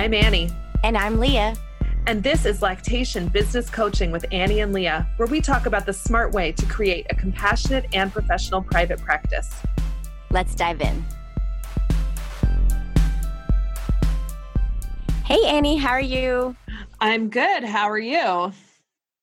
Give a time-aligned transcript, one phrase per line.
[0.00, 0.50] I'm Annie.
[0.82, 1.54] And I'm Leah.
[2.06, 5.92] And this is Lactation Business Coaching with Annie and Leah, where we talk about the
[5.92, 9.54] smart way to create a compassionate and professional private practice.
[10.30, 11.04] Let's dive in.
[15.26, 16.56] Hey, Annie, how are you?
[16.98, 17.62] I'm good.
[17.62, 18.52] How are you?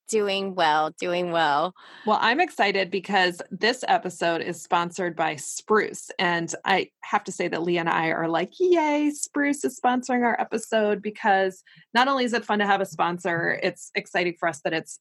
[0.10, 1.74] Doing well, doing well.
[2.06, 6.10] Well, I'm excited because this episode is sponsored by Spruce.
[6.18, 10.24] And I have to say that Leah and I are like, yay, Spruce is sponsoring
[10.24, 14.48] our episode because not only is it fun to have a sponsor, it's exciting for
[14.48, 15.00] us that it's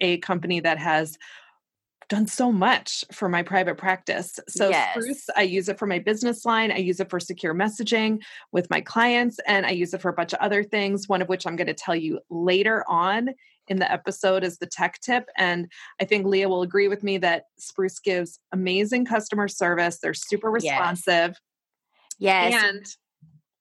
[0.00, 1.16] a company that has
[2.10, 4.40] done so much for my private practice.
[4.48, 4.94] So Yes.
[4.94, 6.72] Spruce, I use it for my business line.
[6.72, 8.20] I use it for secure messaging
[8.50, 11.28] with my clients, and I use it for a bunch of other things, one of
[11.28, 13.30] which I'm going to tell you later on
[13.68, 15.28] in the episode is the tech tip.
[15.36, 19.98] And I think Leah will agree with me that Spruce gives amazing customer service.
[19.98, 20.64] They're super Yes.
[20.64, 21.36] responsive.
[22.18, 22.86] Yes, And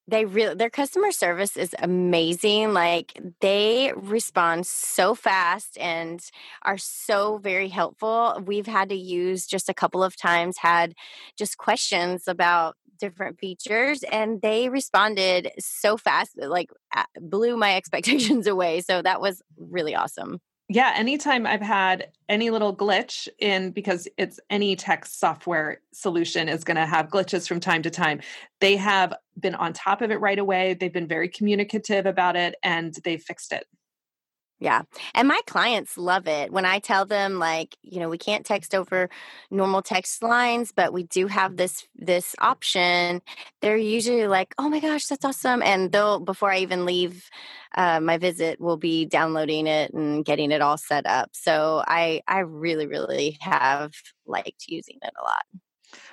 [0.10, 2.74] they really their customer service is amazing.
[2.74, 6.22] Like they respond so fast and
[6.64, 8.42] are so very helpful.
[8.46, 10.94] We've had to use just a couple of times had
[11.38, 16.70] just questions about different features and they responded so fast like
[17.22, 18.82] blew my expectations away.
[18.82, 20.40] So that was really awesome.
[20.72, 26.64] Yeah, anytime I've had any little glitch in because it's any tech software solution is
[26.64, 28.22] going to have glitches from time to time.
[28.62, 30.76] They have been on top of it right away.
[30.76, 33.66] They've been very communicative about it and they've fixed it.
[34.60, 34.82] Yeah.
[35.16, 38.76] And my clients love it when I tell them like, you know, we can't text
[38.76, 39.10] over
[39.50, 43.22] normal text lines, but we do have this this option.
[43.62, 47.30] They're usually like, "Oh my gosh, that's awesome." And they'll before I even leave
[47.76, 51.30] uh, my visit, we'll be downloading it and getting it all set up.
[51.34, 53.94] So I I really really have
[54.28, 55.46] liked using it a lot.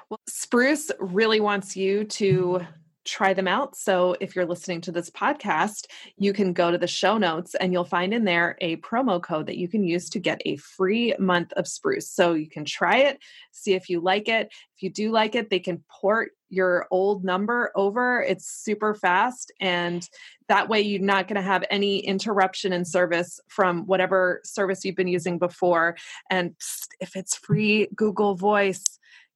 [0.09, 2.61] Well, Spruce really wants you to
[3.07, 3.77] try them out.
[3.77, 5.87] So if you're listening to this podcast,
[6.17, 9.47] you can go to the show notes and you'll find in there a promo code
[9.47, 12.11] that you can use to get a free month of Spruce.
[12.11, 13.19] So you can try it,
[13.53, 14.49] see if you like it.
[14.77, 18.23] If you do like it, they can port your old number over.
[18.23, 20.09] It's super fast and
[20.49, 24.95] that way you're not going to have any interruption in service from whatever service you've
[24.97, 25.97] been using before.
[26.31, 26.55] And
[27.01, 28.85] if it's free Google Voice,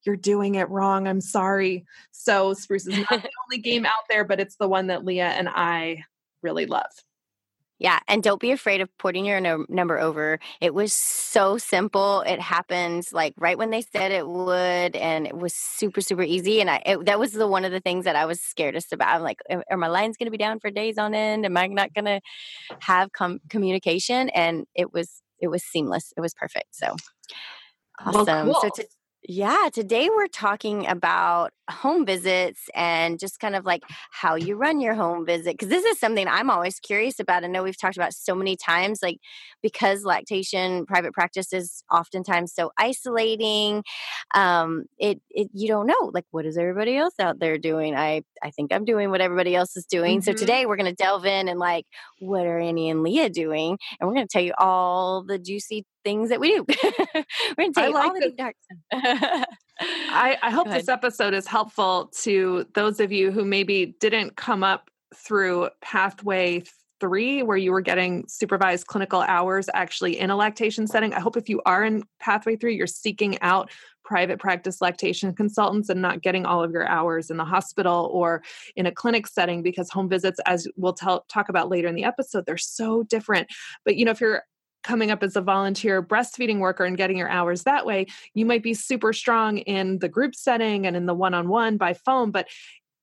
[0.05, 1.06] you're doing it wrong.
[1.06, 1.84] I'm sorry.
[2.12, 5.28] So Spruce is not the only game out there, but it's the one that Leah
[5.28, 6.05] and I
[6.43, 6.91] really love.
[7.81, 10.39] Yeah, and don't be afraid of porting your no- number over.
[10.60, 12.21] It was so simple.
[12.27, 16.60] It happened like right when they said it would, and it was super super easy.
[16.60, 19.16] And I it, that was the one of the things that I was scaredest about.
[19.16, 19.39] I'm like,
[19.71, 21.47] are my lines going to be down for days on end?
[21.47, 22.21] Am I not going to
[22.80, 24.28] have com- communication?
[24.28, 26.13] And it was it was seamless.
[26.19, 26.74] It was perfect.
[26.74, 26.95] So
[28.04, 28.53] Well, awesome.
[28.60, 28.86] So to,
[29.28, 34.81] yeah, today we're talking about home visits and just kind of like how you run
[34.81, 35.53] your home visit.
[35.53, 37.45] Because this is something I'm always curious about.
[37.45, 39.19] I know we've talked about so many times, like
[39.63, 43.84] because lactation private practice is oftentimes so isolating.
[44.34, 47.95] Um, it it you don't know like what is everybody else out there doing.
[47.95, 50.22] I I think I'm doing what everybody else is doing.
[50.22, 50.37] So Mhm.
[50.39, 51.84] today we're going to delve in and like
[52.21, 55.84] what are Annie and Leah doing, and we're going to tell you all the juicy
[56.04, 56.66] things that we do.
[57.14, 57.24] We're
[57.56, 58.56] going to you like all the dark
[59.82, 64.62] I, I hope this episode is helpful to those of you who maybe didn't come
[64.62, 66.62] up through pathway
[67.00, 71.14] three where you were getting supervised clinical hours actually in a lactation setting.
[71.14, 73.70] I hope if you are in pathway three, you're seeking out
[74.04, 78.42] private practice lactation consultants and not getting all of your hours in the hospital or
[78.74, 82.02] in a clinic setting because home visits as we'll tell, talk about later in the
[82.02, 83.47] episode they're so different
[83.84, 84.42] but you know if you're
[84.82, 88.62] coming up as a volunteer breastfeeding worker and getting your hours that way you might
[88.62, 92.48] be super strong in the group setting and in the one-on-one by phone but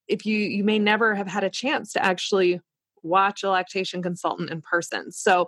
[0.08, 2.60] if you you may never have had a chance to actually
[3.02, 5.10] watch a lactation consultant in person.
[5.12, 5.46] So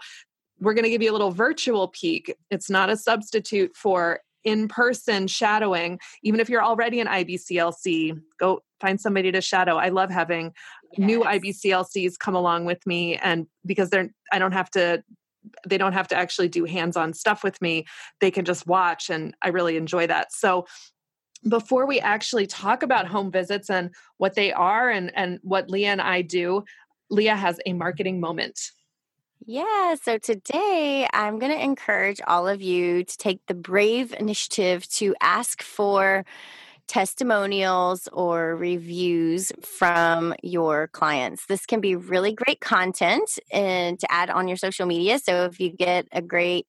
[0.61, 2.35] we're going to give you a little virtual peek.
[2.51, 5.99] It's not a substitute for in person shadowing.
[6.23, 9.77] Even if you're already an IBCLC, go find somebody to shadow.
[9.77, 10.53] I love having
[10.97, 11.07] yes.
[11.07, 15.03] new IBCLCs come along with me and because they're I don't have to
[15.67, 17.87] they don't have to actually do hands-on stuff with me.
[18.21, 20.33] They can just watch and I really enjoy that.
[20.33, 20.67] So
[21.49, 25.93] before we actually talk about home visits and what they are and and what Leah
[25.93, 26.65] and I do,
[27.11, 28.61] Leah has a marketing moment.
[29.47, 34.87] Yeah, so today I'm going to encourage all of you to take the brave initiative
[34.91, 36.27] to ask for
[36.91, 41.47] testimonials or reviews from your clients.
[41.47, 45.21] This can be really great content and to add on your social media.
[45.21, 46.67] So if you get a great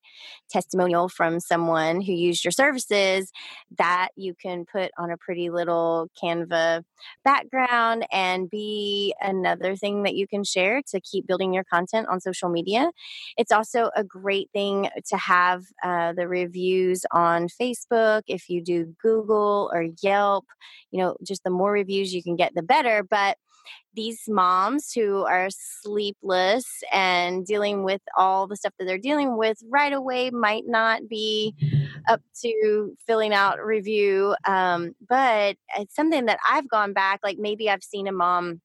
[0.52, 3.32] testimonial from someone who used your services,
[3.80, 6.84] that you can put on a pretty little Canva
[7.24, 12.22] background and be another thing that you can share to keep building your content on
[12.22, 12.92] social media.
[13.38, 18.94] It's also a great thing to have uh, the reviews on Facebook if you do
[19.02, 20.11] Google or Yelp.
[20.92, 23.04] You know, just the more reviews you can get, the better.
[23.04, 23.38] But
[23.94, 29.58] these moms who are sleepless and dealing with all the stuff that they're dealing with
[29.70, 31.54] right away might not be
[32.08, 34.36] up to filling out review.
[34.46, 38.62] Um, but it's something that I've gone back, like maybe I've seen a mom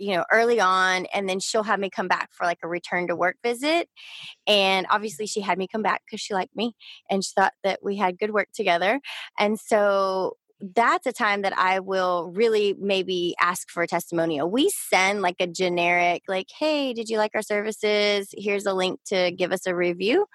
[0.00, 3.06] you know early on and then she'll have me come back for like a return
[3.06, 3.88] to work visit
[4.46, 6.74] and obviously she had me come back because she liked me
[7.10, 9.00] and she thought that we had good work together
[9.38, 10.36] and so
[10.74, 14.50] that's a time that I will really maybe ask for a testimonial.
[14.50, 18.28] We send like a generic, like, hey, did you like our services?
[18.36, 20.26] Here's a link to give us a review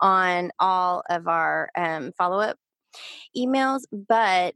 [0.00, 2.58] on all of our um, follow up
[3.36, 3.80] emails.
[3.92, 4.54] But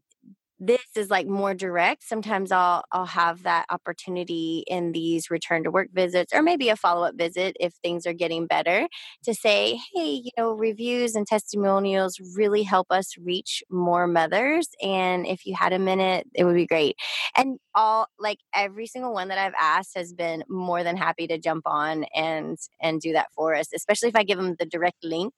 [0.59, 5.71] this is like more direct sometimes i'll i'll have that opportunity in these return to
[5.71, 8.89] work visits or maybe a follow-up visit if things are getting better
[9.23, 15.27] to say hey you know reviews and testimonials really help us reach more mothers and
[15.27, 16.97] if you had a minute it would be great.
[17.37, 21.37] And all like every single one that i've asked has been more than happy to
[21.39, 25.05] jump on and and do that for us especially if i give them the direct
[25.05, 25.35] link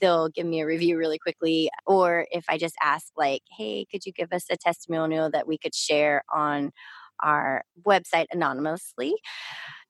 [0.00, 4.04] they'll give me a review really quickly or if i just ask like hey could
[4.04, 6.70] you give us a testimonial that we could share on
[7.22, 9.14] our website anonymously.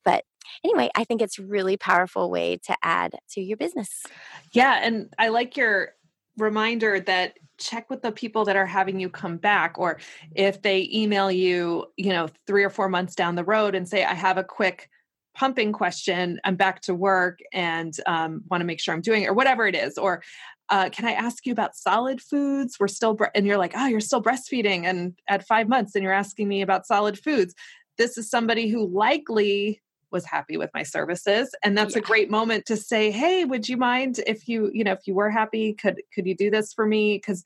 [0.05, 0.25] But
[0.65, 4.05] anyway i think it's really powerful way to add to your business.
[4.53, 5.91] Yeah and i like your
[6.39, 9.99] reminder that check with the people that are having you come back or
[10.35, 14.05] if they email you you know 3 or 4 months down the road and say
[14.05, 14.89] i have a quick
[15.35, 16.41] pumping question.
[16.45, 19.67] I'm back to work and um, want to make sure i'm doing it or whatever
[19.67, 20.23] it is or
[20.69, 22.79] uh, can i ask you about solid foods?
[22.79, 26.03] We're still bre- and you're like oh you're still breastfeeding and at five months and
[26.03, 27.55] you're asking me about solid foods.
[27.99, 32.01] This is somebody who likely was happy with my services and that's yeah.
[32.01, 35.15] a great moment to say hey would you mind if you you know if you
[35.15, 37.17] were happy could could you do this for me?
[37.17, 37.45] Because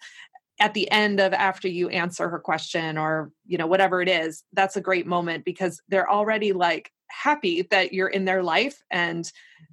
[0.60, 4.44] at the end of after you answer her question or you know whatever it is
[4.52, 9.32] that's a great moment because they're already like happy that you're in their life and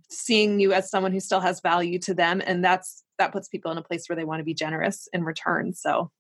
[0.10, 3.71] seeing you as someone who still has value to them and that's that puts people
[3.71, 6.12] in a place where they want to be generous in return so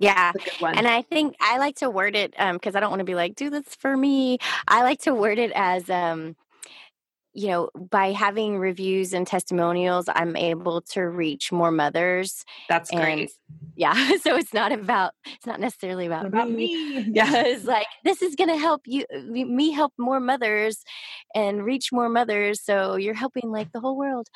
[0.00, 0.32] yeah.
[0.60, 3.14] And I think I like to word it because um, I don't want to be
[3.14, 4.38] like, do this for me.
[4.66, 6.36] I like to word it as um,
[7.36, 12.46] you know, by having reviews and testimonials, I'm able to reach more mothers.
[12.66, 13.30] That's and, great.
[13.76, 13.94] Yeah.
[14.26, 16.96] So it's not about, it's not necessarily about, about me.
[16.96, 17.06] me.
[17.14, 17.44] Yeah.
[17.44, 20.82] it's like, this is going to help you, me help more mothers
[21.34, 22.64] and reach more mothers.
[22.64, 24.28] So you're helping like the whole world.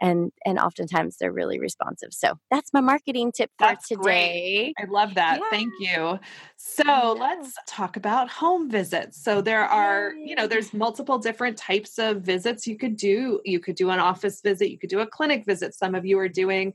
[0.00, 2.08] And, and oftentimes they're really responsive.
[2.12, 4.02] So that's my marketing tip for that's today.
[4.02, 4.74] Great.
[4.80, 5.40] I love that.
[5.40, 5.50] Yeah.
[5.50, 6.18] Thank you.
[6.56, 9.22] So let's talk about home visits.
[9.22, 13.40] So there are, you know, there's multiple different types of visits visits you could do.
[13.44, 15.74] You could do an office visit, you could do a clinic visit.
[15.74, 16.72] Some of you are doing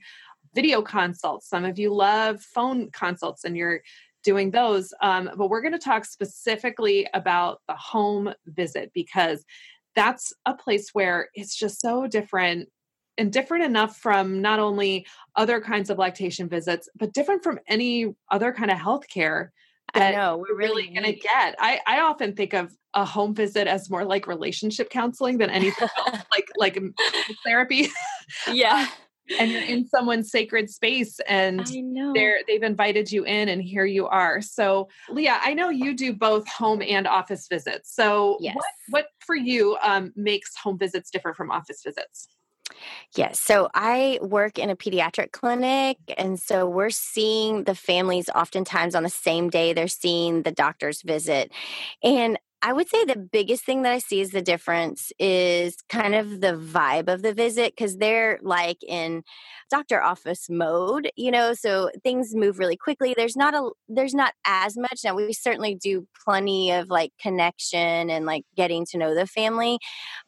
[0.54, 3.82] video consults, some of you love phone consults and you're
[4.24, 4.94] doing those.
[5.02, 9.46] Um, but we're going to talk specifically about the home visit because
[9.96, 12.68] that's a place where it's just so different
[13.18, 15.06] and different enough from not only
[15.38, 19.50] other kinds of lactation visits, but different from any other kind of healthcare
[19.94, 21.56] I know we're really really going to get.
[21.60, 25.88] I, I often think of a home visit as more like relationship counseling than anything
[25.98, 26.80] else, like like
[27.46, 27.90] therapy.
[28.52, 28.88] yeah.
[29.40, 31.66] and you're in someone's sacred space and
[32.14, 34.42] they're they've invited you in and here you are.
[34.42, 37.94] So Leah, I know you do both home and office visits.
[37.96, 38.56] So Yes.
[38.56, 42.28] what what for you um, makes home visits different from office visits?
[43.16, 43.40] Yes.
[43.40, 45.98] So I work in a pediatric clinic.
[46.18, 51.02] And so we're seeing the families oftentimes on the same day they're seeing the doctor's
[51.02, 51.52] visit.
[52.04, 56.14] And I would say the biggest thing that I see is the difference is kind
[56.14, 59.24] of the vibe of the visit because they're like in
[59.72, 63.16] doctor office mode, you know, so things move really quickly.
[63.18, 65.00] There's not a there's not as much.
[65.04, 69.80] Now we certainly do plenty of like connection and like getting to know the family.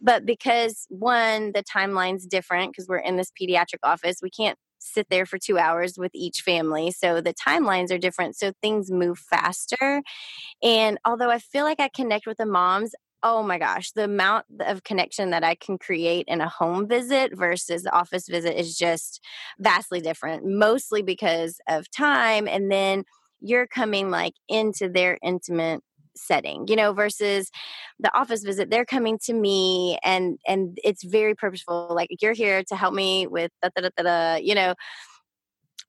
[0.01, 5.07] But because one, the timeline's different because we're in this pediatric office, we can't sit
[5.09, 6.91] there for two hours with each family.
[6.91, 8.35] So the timelines are different.
[8.35, 10.01] So things move faster.
[10.61, 14.45] And although I feel like I connect with the moms, oh my gosh, the amount
[14.59, 18.77] of connection that I can create in a home visit versus the office visit is
[18.77, 19.21] just
[19.59, 22.47] vastly different, mostly because of time.
[22.47, 23.05] And then
[23.39, 25.81] you're coming like into their intimate
[26.15, 27.49] setting you know versus
[27.99, 32.63] the office visit they're coming to me and and it's very purposeful like you're here
[32.63, 34.73] to help me with da, da, da, da, da, you know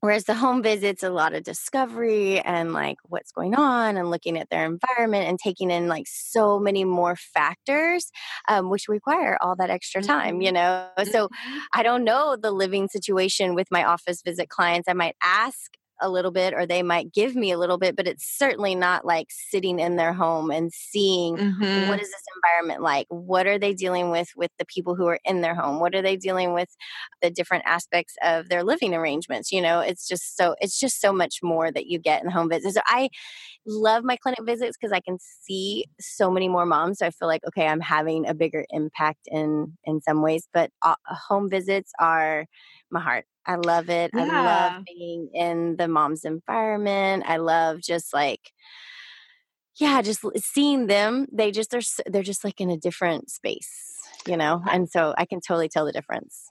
[0.01, 4.37] Whereas the home visits a lot of discovery and like what's going on and looking
[4.37, 8.11] at their environment and taking in like so many more factors,
[8.47, 10.91] um, which require all that extra time, you know?
[11.05, 11.67] So Mhm.
[11.73, 14.87] I don't know the living situation with my office visit clients.
[14.87, 15.71] I might ask
[16.01, 19.05] a little bit or they might give me a little bit, but it's certainly not
[19.05, 21.85] like sitting in their home and seeing Mhm.
[21.87, 23.07] what is this environment like?
[23.09, 25.79] What are they dealing with with the people who are in their home?
[25.79, 26.69] What are they dealing with
[27.21, 29.79] the different aspects of their living arrangements you know?
[29.79, 32.75] It's just so it's just so much more that you get in home visits.
[32.75, 33.09] So i
[33.65, 37.27] love my clinic visits because i can see so many more moms so i feel
[37.27, 41.91] like okay i'm having a bigger impact in in some ways but uh, home visits
[41.99, 42.45] are
[42.91, 48.13] my heart i love it i love being in the mom's environment i love just
[48.13, 48.51] like
[49.77, 54.37] yeah just seeing them they just are they're just like in a different space you
[54.37, 56.49] know and so i can totally tell the difference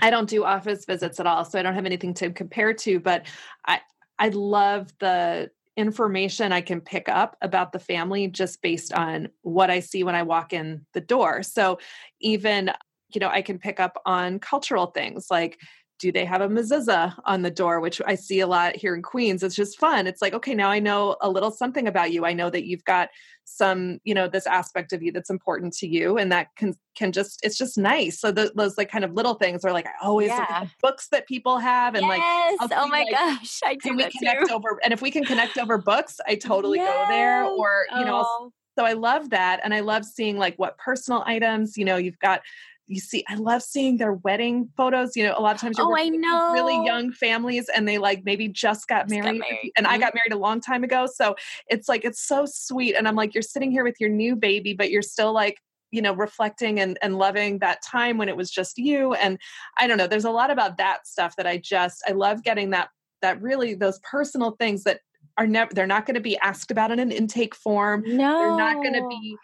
[0.00, 2.98] I don't do office visits at all, so I don't have anything to compare to,
[3.00, 3.26] but
[3.66, 3.80] I
[4.18, 9.70] I love the information I can pick up about the family just based on what
[9.70, 11.42] I see when I walk in the door.
[11.42, 11.78] So
[12.20, 12.72] even
[13.14, 15.58] you know, I can pick up on cultural things like
[16.02, 19.02] do they have a mezuzah on the door, which I see a lot here in
[19.02, 19.44] Queens.
[19.44, 20.08] It's just fun.
[20.08, 22.26] It's like, okay, now I know a little something about you.
[22.26, 23.08] I know that you've got
[23.44, 27.12] some, you know, this aspect of you that's important to you, and that can can
[27.12, 28.18] just it's just nice.
[28.18, 30.70] So the, those like kind of little things are like I always look at the
[30.82, 33.96] books that people have and like yes I'll oh my like, gosh i do can
[33.96, 37.44] we connect too over and if we can connect over books, I totally go there.
[37.44, 39.60] Or you know, I'll Oh, so I love that.
[39.62, 42.40] And I love seeing like what personal items, you know, you've got,
[42.86, 45.16] you see, I love seeing their wedding photos.
[45.16, 47.98] You know, a lot of times you're Oh, I with really young families and they
[47.98, 49.40] like maybe just got Just got married.
[49.48, 49.72] married.
[49.76, 50.00] And I Mhm.
[50.00, 51.06] got married a long time ago.
[51.06, 51.34] So
[51.68, 52.94] it's like, it's so sweet.
[52.94, 55.58] And I'm like, you're sitting here with your new baby, but you're still like,
[55.90, 59.14] you know, reflecting and, and loving that time when it was just you.
[59.14, 59.38] And
[59.78, 62.70] I don't know, there's a lot about that stuff that I just, I love getting
[62.70, 62.88] that,
[63.20, 65.00] that really those personal things that
[65.38, 68.50] are never, they're not going to be asked about in an intake form no they're
[68.50, 69.40] not going to be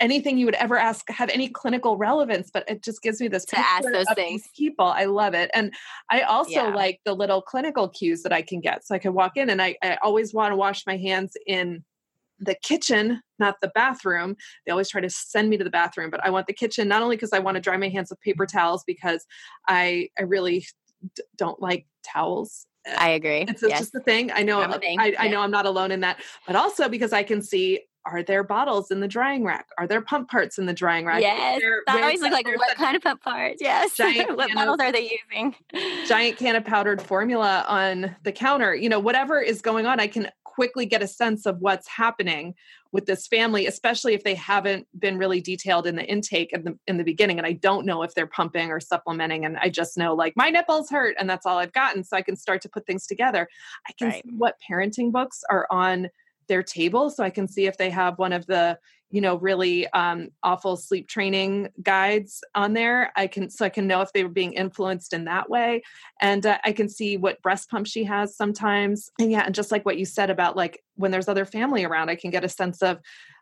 [0.00, 3.44] anything you would ever ask have any clinical relevance but it just gives me this
[3.46, 4.42] To ask those of things.
[4.42, 5.72] these people i love it and
[6.10, 6.74] i also Yeah.
[6.74, 9.60] like the little clinical cues that i can get so i can walk in and
[9.60, 11.84] i, I always want to wash my hands in
[12.38, 16.24] the kitchen not the bathroom they always try to send me to the bathroom but
[16.24, 18.46] i want the kitchen not only because i want to dry my hands with paper
[18.46, 19.26] towels because
[19.68, 20.64] i i really
[21.16, 23.80] d- don't like towels i agree it's, yes.
[23.80, 24.30] just a thing.
[24.32, 24.66] I know.
[24.78, 25.30] Thing, I, I yeah.
[25.32, 28.90] know I'm not alone in that, but also because I can see: are there bottles
[28.90, 29.66] in the drying rack?
[29.78, 31.20] Are there pump parts in the drying rack?
[31.20, 34.80] Yes there- that always look like what kind of pump parts yes what bottles of-
[34.80, 35.54] are they using
[36.06, 38.74] giant can of powdered formula on the counter?
[38.74, 42.52] You know, whatever is going on, I can quickly get a sense of what's happening
[42.90, 46.76] with this family, especially if they haven't been really detailed in the intake in the
[46.86, 47.38] in the beginning.
[47.38, 50.48] And I don't know if they're pumping or supplementing, and I just know like my
[50.48, 52.02] nipples hurt, and that's all I've gotten.
[52.02, 53.46] So I can start to put things together.
[53.88, 54.22] I can Right.
[54.24, 56.08] see what parenting books are on
[56.48, 58.78] their table, so I can see if they have one of the
[59.10, 63.12] you know really um, awful sleep training guides on there.
[63.16, 65.82] I can so I can know if they were being influenced in that way,
[66.20, 69.10] and uh, I can see what breast pump she has sometimes.
[69.18, 72.10] And yeah, and just like what you said about like when there's other family around,
[72.10, 72.98] I can get a sense of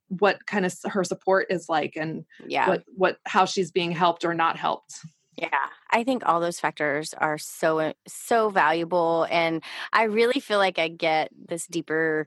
[0.08, 4.24] what kind of her support is like and yeah what what how she's being helped
[4.24, 5.00] or not helped.
[5.36, 5.48] Yeah,
[5.90, 10.88] I think all those factors are so so valuable and I really feel like I
[10.88, 12.26] get this deeper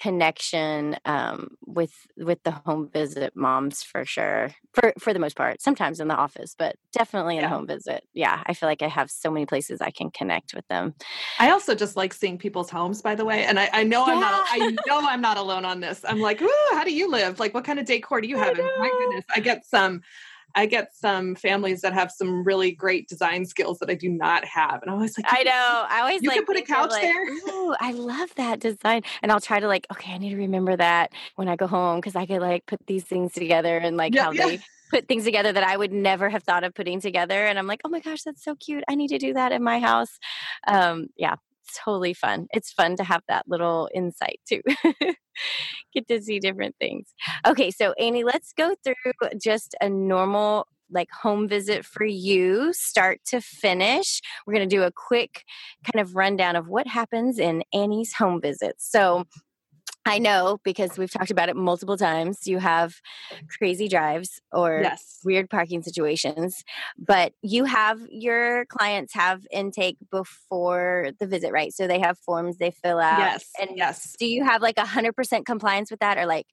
[0.00, 5.60] connection um, with with the home visit moms for sure for for the most part
[5.60, 7.48] sometimes in the office but definitely in yeah.
[7.48, 8.04] home visit.
[8.14, 10.94] Yeah i feel like i have so many places i can connect with them.
[11.38, 14.14] I also just like seeing people's homes by the way and i, I know yeah.
[14.14, 16.04] i'm not i know i'm not alone on this.
[16.06, 17.40] I'm like ooh how do you live?
[17.40, 18.58] Like what kind of decor do you have?
[18.58, 20.02] And my goodness i get some
[20.54, 24.44] I get some families that have some really great design skills that I do not
[24.44, 24.82] have.
[24.82, 25.86] And I always like, I know.
[25.88, 27.28] I always you like can put a couch like, there.
[27.28, 29.02] Ooh, I love that design.
[29.22, 32.00] And I'll try to like, okay, I need to remember that when I go home
[32.00, 34.46] because I could like put these things together and like yeah, how yeah.
[34.46, 37.46] they put things together that I would never have thought of putting together.
[37.46, 38.84] And I'm like, oh my gosh, that's so cute.
[38.88, 40.18] I need to do that in my house.
[40.66, 41.36] Um, yeah,
[41.74, 42.46] totally fun.
[42.50, 44.62] It's fun to have that little insight too.
[45.94, 47.14] Get to see different things.
[47.46, 53.20] Okay, so Annie, let's go through just a normal like home visit for you start
[53.26, 55.44] to finish we're going to do a quick
[55.84, 58.74] kind of rundown of what happens in annie's home visit.
[58.78, 59.24] so
[60.08, 62.46] I know because we've talked about it multiple times.
[62.46, 62.94] You have
[63.58, 65.18] crazy drives or yes.
[65.24, 66.64] weird parking situations,
[66.98, 71.72] but you have your clients have intake before the visit, right?
[71.72, 73.18] So they have forms they fill out.
[73.18, 73.50] Yes.
[73.60, 74.14] And yes.
[74.18, 76.46] Do you have like a hundred percent compliance with that, or like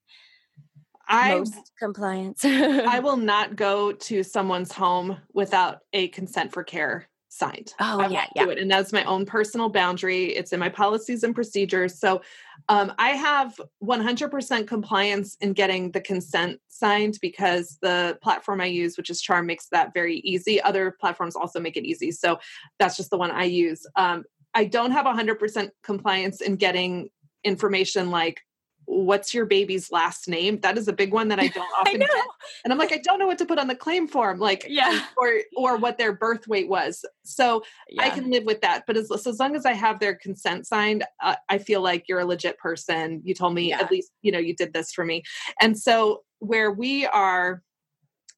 [1.07, 2.41] I, most compliance?
[2.45, 7.73] I will not go to someone's home without a consent for care signed.
[7.79, 8.49] Oh, I yeah, yeah.
[8.49, 10.35] And that's my own personal boundary.
[10.35, 11.99] It's in my policies and procedures.
[11.99, 12.21] So
[12.69, 18.97] um, I have 100% compliance in getting the consent signed because the platform I use,
[18.97, 20.61] which is Charm, makes that very easy.
[20.61, 22.11] Other platforms also make it easy.
[22.11, 22.39] So
[22.79, 23.85] that's just the one I use.
[23.95, 24.23] Um,
[24.53, 27.09] I don't have 100% compliance in getting
[27.43, 28.41] information like
[28.85, 30.59] what's your baby's last name?
[30.61, 32.25] That is a big one that i don't often I get
[32.63, 35.05] and i'm like i don't know what to put on the claim form like yeah.
[35.17, 37.03] or or what their birth weight was.
[37.23, 38.03] So yeah.
[38.03, 40.67] i can live with that but as, so as long as i have their consent
[40.67, 43.21] signed uh, i feel like you're a legit person.
[43.23, 43.79] You told me yeah.
[43.79, 45.23] at least you know you did this for me.
[45.61, 47.61] And so where we are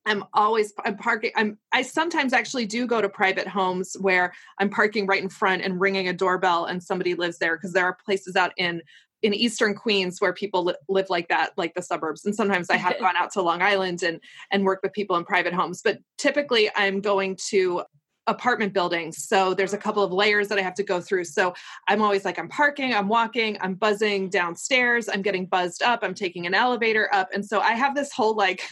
[0.06, 4.69] I'm always I'm parking I'm I sometimes actually do go to private homes where I'm
[4.69, 7.98] parking right in front and ringing a doorbell and somebody lives there because there are
[8.06, 8.82] places out in
[9.21, 12.25] in eastern queens where people li- live like that like the suburbs.
[12.25, 14.19] And sometimes i have gone out to long island and
[14.51, 15.82] and work with people in private homes.
[15.84, 17.84] But typically i'm going to
[18.30, 19.23] apartment buildings.
[19.25, 21.25] So there's a couple of layers that i have to go through.
[21.25, 21.53] So
[21.88, 26.13] i'm always like i'm parking i'm walking i'm buzzing downstairs i'm getting buzzed up i'm
[26.13, 27.30] taking an elevator up.
[27.34, 28.62] And so i have this whole like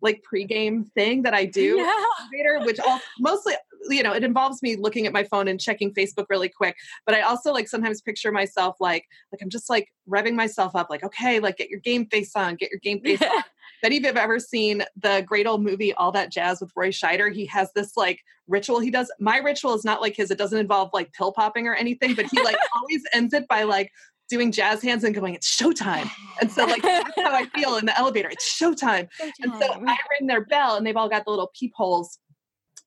[0.00, 1.76] like pregame thing that I do,
[2.32, 2.64] yeah.
[2.64, 3.54] which all mostly
[3.88, 6.76] you know it involves me looking at my phone and checking Facebook really quick.
[7.06, 10.90] But I also like sometimes picture myself like like I'm just like revving myself up,
[10.90, 13.28] like okay, like get your game face on, get your game face on.
[13.28, 16.72] If any of you have ever seen the great old movie All That Jazz with
[16.74, 19.12] Roy Scheider, he has this like ritual he does.
[19.20, 22.26] My ritual is not like his; it doesn't involve like pill popping or anything, but
[22.26, 23.92] he like always ends it by like
[24.28, 26.10] doing jazz hands and going, it's showtime.
[26.40, 28.28] And so like that's how I feel in the elevator.
[28.28, 29.08] It's showtime.
[29.20, 29.30] showtime.
[29.42, 32.18] And so I ring their bell and they've all got the little peepholes.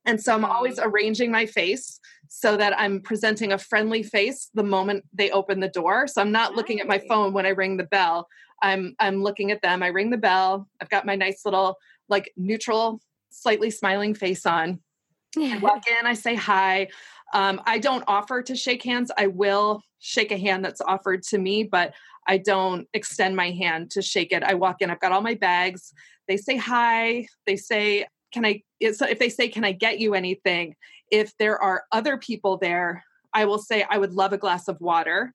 [0.05, 4.63] And so I'm always arranging my face so that I'm presenting a friendly face the
[4.63, 6.07] moment they open the door.
[6.07, 8.27] So I'm not looking at my phone when I ring the bell.
[8.63, 9.83] I'm I'm looking at them.
[9.83, 10.67] I ring the bell.
[10.81, 11.77] I've got my nice little
[12.09, 14.79] like neutral, slightly smiling face on.
[15.37, 16.89] I walk in, I say hi.
[17.33, 19.11] Um, I don't offer to shake hands.
[19.17, 21.93] I will shake a hand that's offered to me, but
[22.27, 24.43] I don't extend my hand to shake it.
[24.43, 25.93] I walk in, I've got all my bags.
[26.27, 27.27] They say hi.
[27.45, 28.63] They say, Can I?
[28.80, 30.76] If they say, Can I get you anything?
[31.12, 34.80] If there are other people there, I will say, I would love a glass of
[34.80, 35.34] water.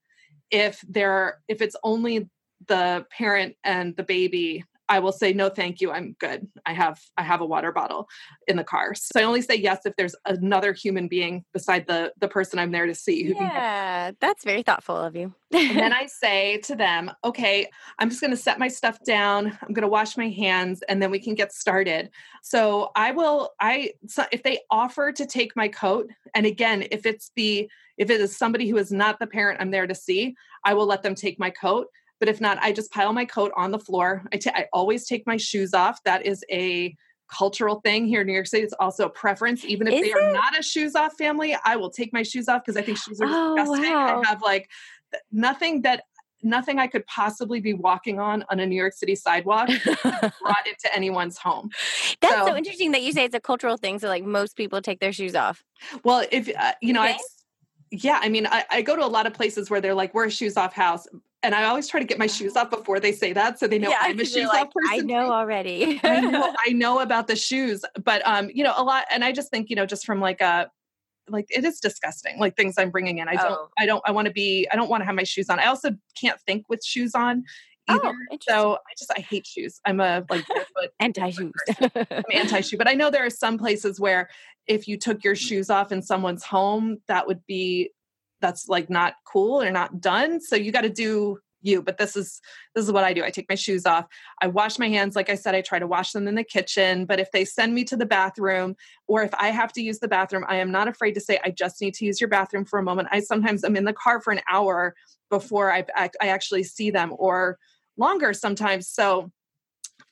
[0.50, 2.28] If there, if it's only
[2.66, 6.46] the parent and the baby, I will say no thank you I'm good.
[6.64, 8.08] I have I have a water bottle
[8.46, 8.94] in the car.
[8.94, 12.72] So I only say yes if there's another human being beside the the person I'm
[12.72, 15.34] there to see who Yeah, that's very thoughtful of you.
[15.52, 17.68] and then I say to them, "Okay,
[17.98, 19.58] I'm just going to set my stuff down.
[19.62, 22.10] I'm going to wash my hands and then we can get started."
[22.42, 27.06] So I will I so if they offer to take my coat and again, if
[27.06, 27.68] it's the
[27.98, 30.86] if it is somebody who is not the parent I'm there to see, I will
[30.86, 33.78] let them take my coat but if not, I just pile my coat on the
[33.78, 34.24] floor.
[34.32, 36.02] I, t- I always take my shoes off.
[36.04, 36.94] That is a
[37.28, 38.62] cultural thing here in New York City.
[38.62, 39.64] It's also a preference.
[39.64, 42.48] Even if is they are not a shoes off family, I will take my shoes
[42.48, 43.92] off because I think shoes are oh, disgusting.
[43.92, 44.22] Wow.
[44.24, 44.70] I have like
[45.32, 46.04] nothing that
[46.42, 49.68] nothing I could possibly be walking on on a New York City sidewalk
[50.02, 51.70] brought into anyone's home.
[52.20, 53.98] That's so, so, interesting that you say it's a cultural thing.
[53.98, 55.64] So like most people take their shoes off.
[56.04, 57.12] Well, if uh, you know, okay.
[57.12, 57.18] I,
[57.90, 60.26] yeah, I mean, I, I, go to a lot of places where they're like, we're
[60.26, 61.06] a shoes off house
[61.46, 63.78] and I always try to get my shoes off before they say that, so they
[63.78, 64.90] know yeah, I'm a shoes like, off person.
[64.92, 66.00] I know already.
[66.04, 69.32] I know, I know about the shoes, but um, you know, a lot, and I
[69.32, 70.70] just think, you know, just from like a
[71.28, 73.68] like it is disgusting like things i'm bringing in i don't Oh.
[73.76, 75.64] i don't i want to be i don't want to have my shoes on i
[75.64, 77.42] also can't think with shoes on
[77.88, 80.44] either Oh, so i just i hate shoes i'm a like
[81.00, 81.52] Anti shoes.
[81.80, 84.28] I'm anti-shoe, but I know there are some places where
[84.66, 87.90] if you took your shoes off in someone's home, that would be
[88.40, 90.40] that's like not cool or not done.
[90.40, 91.82] So you got to do you.
[91.82, 92.40] But this is
[92.74, 93.24] this is what I do.
[93.24, 94.06] I take my shoes off.
[94.40, 95.16] I wash my hands.
[95.16, 97.04] Like I said, I try to wash them in the kitchen.
[97.04, 100.08] But if they send me to the bathroom, or if I have to use the
[100.08, 102.78] bathroom, I am not afraid to say I just need to use your bathroom for
[102.78, 103.08] a moment.
[103.10, 104.94] I sometimes am in the car for an hour
[105.28, 107.58] before I I actually see them, or
[107.96, 108.88] longer sometimes.
[108.88, 109.32] So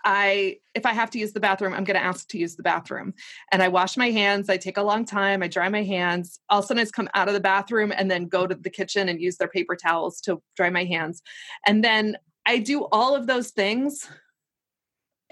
[0.05, 2.63] I if I have to use the bathroom, I'm going to ask to use the
[2.63, 3.15] bathroom.
[3.53, 4.49] And I wash my hands.
[4.49, 5.43] I take a long time.
[5.43, 6.41] I dry my hands.
[6.51, 9.37] I'll sometimes come out of the bathroom and then go to the kitchen and use
[9.37, 11.23] their paper towels to dry my hands.
[11.67, 14.09] And then I do all of those things.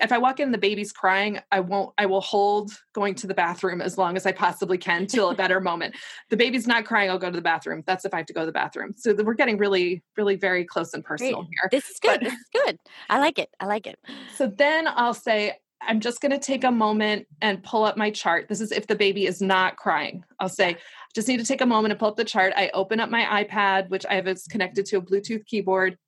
[0.03, 3.27] If I walk in and the baby's crying, I won't I will hold going to
[3.27, 5.95] the bathroom as long as I possibly can till a better moment.
[6.31, 7.83] The baby's not crying, I'll go to the bathroom.
[7.87, 8.95] That's if I have to go to the bathroom.
[8.97, 11.69] So we're getting really really very close and personal here.
[11.71, 12.21] This is good.
[12.21, 12.79] But- This is good.
[13.09, 13.51] I like it.
[13.61, 13.99] I like it.
[14.37, 18.11] So then I'll say, I'm just going to take a moment and pull up my
[18.11, 18.49] chart.
[18.49, 20.25] This is if the baby is not crying.
[20.39, 20.77] I'll say,
[21.15, 22.53] just need to take a moment and pull up the chart.
[22.57, 25.99] I open up my iPad, which I have is connected to a Bluetooth keyboard.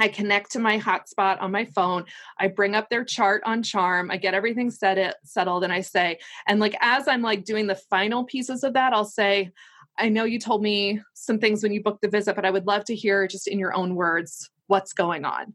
[0.00, 2.04] I connect to my hotspot on my phone.
[2.38, 4.10] I bring up their chart on Charm.
[4.10, 7.66] I get everything set it settled, and I say, and like as I'm like doing
[7.66, 9.50] the final pieces of that, I'll say,
[9.98, 12.66] I know you told me some things when you booked the visit, but I would
[12.66, 15.54] love to hear just in your own words what's going on.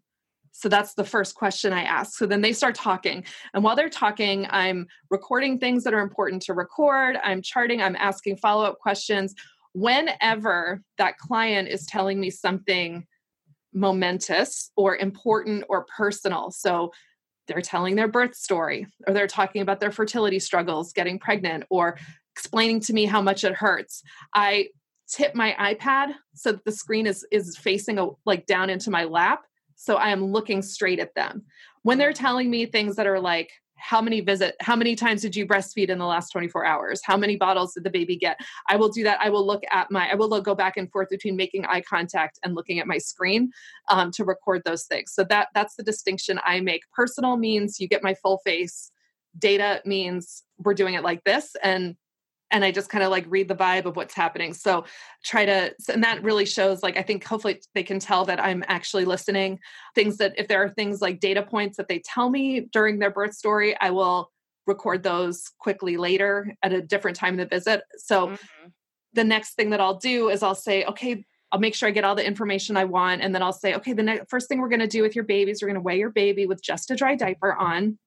[0.52, 2.18] So that's the first question I ask.
[2.18, 3.24] So then they start talking.
[3.54, 7.18] And while they're talking, I'm recording things that are important to record.
[7.24, 9.34] I'm charting, I'm asking follow up questions.
[9.74, 13.08] Whenever that client is telling me something
[13.74, 16.52] momentous or important or personal.
[16.52, 16.92] So
[17.48, 21.98] they're telling their birth story, or they're talking about their fertility struggles, getting pregnant, or
[22.36, 24.02] explaining to me how much it hurts.
[24.34, 24.70] I
[25.10, 29.04] tip my iPad so that the screen is is facing a, like down into my
[29.04, 29.44] lap
[29.76, 31.44] so I am looking straight at them.
[31.82, 32.16] When they're mm.
[32.16, 33.52] telling me things that are like,
[33.84, 37.02] how many visit, how many times did you breastfeed in the last 24 hours?
[37.04, 38.40] How many bottles did the baby get?
[38.70, 39.20] I will do that.
[39.22, 41.82] I will look at my, I will look, go back and forth between making eye
[41.82, 43.52] contact and looking at my screen
[43.90, 45.12] um, to record those things.
[45.14, 46.84] So that that's the distinction I make.
[46.94, 48.90] Personal means you get my full face.
[49.38, 51.98] Data means we're doing it like this, and
[52.54, 54.54] and I just kind of like read the vibe of what's happening.
[54.54, 54.86] So
[55.26, 58.64] try to, and that really shows like, I think hopefully they can tell that I'm
[58.68, 59.60] actually listening.
[59.96, 63.12] Things that, if there are things like data points that they tell me during their
[63.12, 64.32] birth story, I will
[64.68, 67.82] record those quickly later at a different time in the visit.
[67.98, 68.38] So Mhm.
[69.14, 72.04] the next thing that I'll do is I'll say, okay, I'll make sure I get
[72.04, 73.22] all the information I want.
[73.22, 75.26] And then I'll say, okay, the next, first thing we're going to do with your
[75.26, 77.98] baby is we're going to weigh your baby with just a dry diaper on.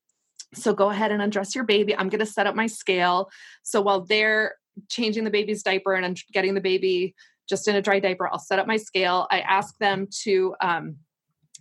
[0.54, 1.96] So go ahead and undress your baby.
[1.96, 3.30] I'm going to set up my scale.
[3.62, 4.54] So while they're
[4.88, 7.14] changing the baby's diaper and I'm getting the baby
[7.48, 9.26] just in a dry diaper, I'll set up my scale.
[9.30, 10.96] I ask them to um,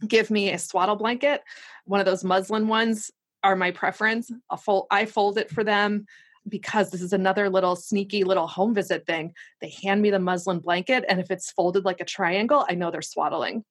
[0.08, 1.42] give me a swaddle blanket.
[1.86, 3.12] One of those muslin ones
[3.44, 4.32] are my preference.
[4.60, 6.06] Fold, I fold it for them
[6.48, 9.34] because this is another little sneaky little home visit thing.
[9.62, 12.92] They hand me the muslin blanket, and if it's folded like a triangle, I know
[12.92, 13.64] they're swaddling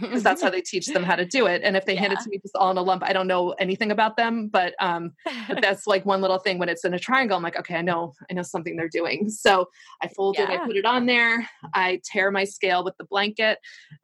[0.00, 1.62] because that's how they teach them how to do it.
[1.64, 3.50] And if they hand it to me just all in a lump, I don't know
[3.52, 5.12] anything about them, but um,
[5.48, 7.36] but that's like one little thing when it's in a triangle.
[7.36, 9.28] I'm like, okay, I know, I know something they're doing.
[9.28, 9.68] So
[10.00, 13.58] I fold it, I put it on there, I tare my scale with the blanket,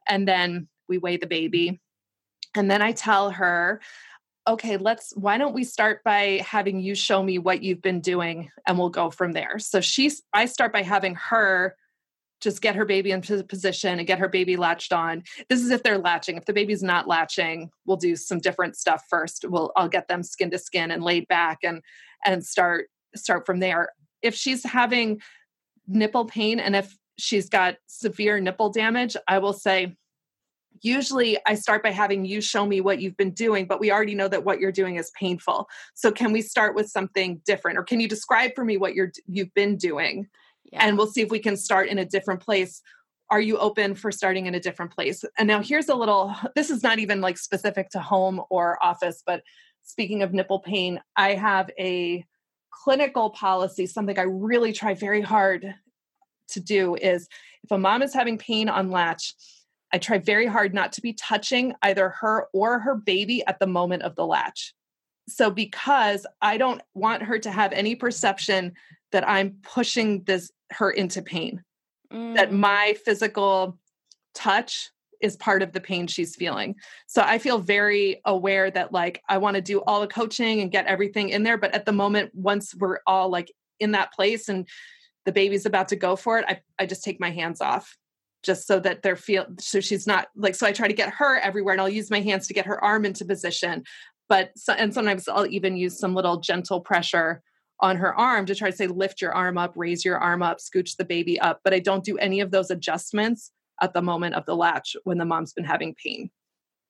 [0.07, 1.79] and then we weigh the baby.
[2.55, 3.79] And then I tell her,
[4.49, 8.49] okay, let's, why don't we start by having you show me what you've been doing
[8.67, 9.59] and we'll go from there.
[9.59, 11.75] So she's, I start by having her
[12.41, 15.23] just get her baby into position and get her baby latched on.
[15.49, 16.37] This is if they're latching.
[16.37, 19.45] If the baby's not latching, we'll do some different stuff first.
[19.47, 21.81] We'll I'll get them skin to skin and laid back and
[22.25, 23.89] and start start from there.
[24.21, 25.21] If she's having
[25.87, 29.97] nipple pain and if she's got severe nipple damage, I will say
[30.81, 34.15] usually I start by having you show me what you've been doing, but we already
[34.15, 35.67] know that what you're doing is painful.
[35.93, 39.11] So can we start with something different or can you describe for me what you're
[39.27, 40.27] you've been doing?
[40.71, 40.85] Yeah.
[40.85, 42.81] and we'll see if we can start in a different place
[43.31, 46.69] are you open for starting in a different place and now here's a little this
[46.69, 49.41] is not even like specific to home or office but
[49.83, 52.23] speaking of nipple pain i have a
[52.71, 55.73] clinical policy something i really try very hard
[56.47, 57.27] to do is
[57.63, 59.33] if a mom is having pain on latch
[59.93, 63.67] i try very hard not to be touching either her or her baby at the
[63.67, 64.73] moment of the latch
[65.27, 68.73] so because i don't want her to have any perception
[69.11, 71.63] that i'm pushing this her into pain
[72.11, 72.51] that Mm.
[72.53, 73.77] my physical
[74.33, 74.89] touch
[75.21, 76.75] is part of the pain she's feeling.
[77.07, 80.71] So I feel very aware that like I want to do all the coaching and
[80.71, 81.57] get everything in there.
[81.57, 84.67] But at the moment, once we're all like in that place and
[85.25, 87.97] the baby's about to go for it, I, I just take my hands off
[88.43, 91.39] just so that they're feel so she's not like so I try to get her
[91.39, 93.83] everywhere and I'll use my hands to get her arm into position.
[94.29, 97.41] But so, and sometimes I'll even use some little gentle pressure
[97.79, 100.57] on her arm to try to say lift your arm up, raise your arm up,
[100.59, 101.61] scooch the baby up.
[101.63, 105.17] But I don't do any of those adjustments at the moment of the latch when
[105.17, 106.29] the mom's been having pain.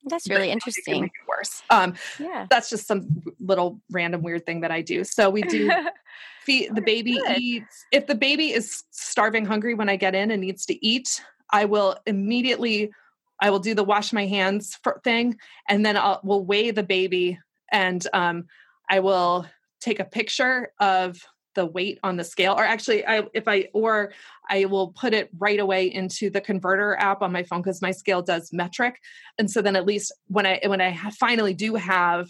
[0.06, 1.12] That's really interesting.
[1.28, 1.62] worse.
[1.70, 5.04] Um, yeah, that's just some little random weird thing that I do.
[5.04, 5.70] So we do
[6.44, 7.38] feed the baby good.
[7.38, 7.86] eats.
[7.92, 11.66] If the baby is starving, hungry when I get in and needs to eat, I
[11.66, 12.92] will immediately.
[13.42, 17.40] I will do the wash my hands thing, and then I'll will weigh the baby,
[17.72, 18.48] and um,
[18.90, 19.46] I will
[19.80, 21.22] take a picture of
[21.56, 24.14] the weight on the scale or actually I, if i or
[24.50, 27.92] i will put it right away into the converter app on my phone because my
[27.92, 29.00] scale does metric
[29.38, 32.30] and so then at least when i when i finally do have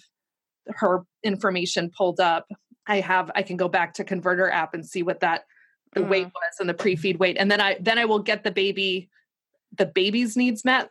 [0.67, 2.47] her information pulled up
[2.87, 5.43] i have i can go back to converter app and see what that
[5.93, 6.09] the mm.
[6.09, 9.09] weight was and the pre-feed weight and then i then i will get the baby
[9.77, 10.89] the baby's needs met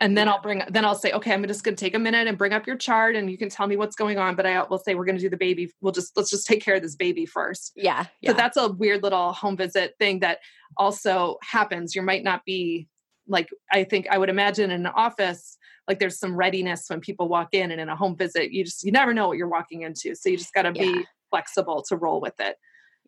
[0.00, 2.28] and then I'll bring then I'll say, okay, I'm just going to take a minute
[2.28, 4.36] and bring up your chart, and you can tell me what's going on.
[4.36, 5.72] But I will say we're going to do the baby.
[5.80, 7.72] We'll just let's just take care of this baby first.
[7.74, 8.30] Yeah, yeah.
[8.30, 10.38] So that's a weird little home visit thing that
[10.76, 11.94] also happens.
[11.94, 12.86] You might not be
[13.26, 15.56] like I think I would imagine in an office
[15.88, 18.84] like there's some readiness when people walk in, and in a home visit you just
[18.84, 20.92] you never know what you're walking into, so you just got to yeah.
[20.92, 22.56] be flexible to roll with it.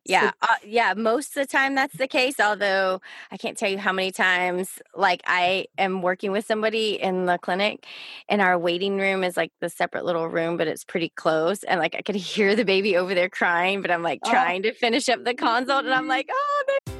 [0.07, 0.95] Yeah, uh, yeah.
[0.97, 2.41] Most of the time, that's the case.
[2.41, 7.27] Although I can't tell you how many times, like I am working with somebody in
[7.27, 7.87] the clinic,
[8.29, 11.63] and our waiting room is like the separate little room, but it's pretty close.
[11.65, 14.31] And like I could hear the baby over there crying, but I'm like oh.
[14.31, 17.00] trying to finish up the consult, and I'm like, oh,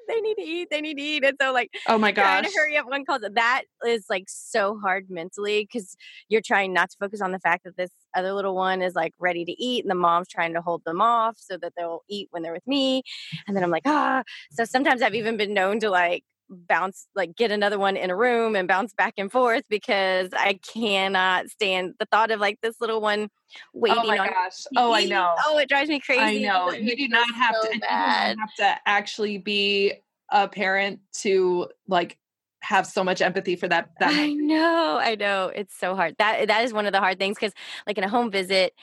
[0.08, 1.24] they need to eat, they need to eat.
[1.24, 2.24] And so like oh my gosh.
[2.24, 3.22] Trying to hurry up one calls.
[3.32, 5.96] That is like so hard mentally because
[6.28, 9.12] you're trying not to focus on the fact that this other little one is like
[9.18, 12.28] ready to eat and the mom's trying to hold them off so that they'll eat
[12.30, 13.02] when they're with me.
[13.46, 14.22] And then I'm like, ah.
[14.52, 18.16] So sometimes I've even been known to like bounce like get another one in a
[18.16, 22.80] room and bounce back and forth because I cannot stand the thought of like this
[22.80, 24.64] little one oh waiting oh my gosh.
[24.76, 25.34] Oh, I know.
[25.46, 26.22] Oh, it drives me crazy.
[26.22, 26.68] I know.
[26.70, 29.94] Oh, you do not have so to have to actually be
[30.30, 32.18] a parent to like
[32.60, 34.98] have so much empathy for that, that I know.
[35.00, 35.52] I know.
[35.54, 36.16] It's so hard.
[36.18, 37.52] That that is one of the hard things cuz
[37.86, 38.74] like in a home visit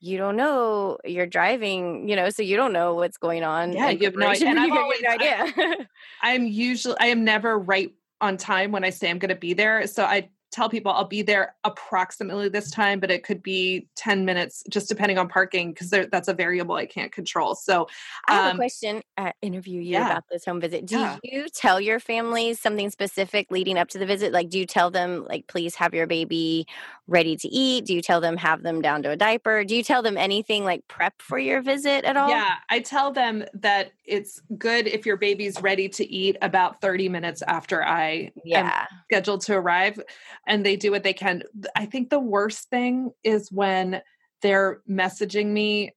[0.00, 3.72] you don't know you're driving, you know, so you don't know what's going on.
[3.72, 4.48] Yeah, you have no idea.
[4.48, 5.36] And I've always, no idea.
[5.38, 5.76] I,
[6.22, 9.54] I'm usually I am never right on time when I say I'm going to be
[9.54, 9.86] there.
[9.86, 14.24] So I tell people I'll be there approximately this time, but it could be 10
[14.24, 17.54] minutes, just depending on parking, because that's a variable I can't control.
[17.54, 17.88] So,
[18.26, 19.02] I have a um, question.
[19.16, 20.06] Uh, interview you yeah.
[20.06, 20.86] about this home visit.
[20.86, 21.18] Do yeah.
[21.22, 24.32] you tell your families something specific leading up to the visit?
[24.32, 26.66] Like, do you tell them, like, please have your baby
[27.08, 27.86] ready to eat?
[27.86, 29.64] Do you tell them have them down to a diaper?
[29.64, 32.28] Do you tell them anything like prep for your visit at all?
[32.28, 37.08] Yeah, I tell them that it's good if your baby's ready to eat about 30
[37.08, 38.86] minutes after I yeah.
[38.90, 40.00] am scheduled to arrive
[40.46, 41.42] and they do what they can.
[41.76, 44.00] I think the worst thing is when
[44.42, 45.92] they're messaging me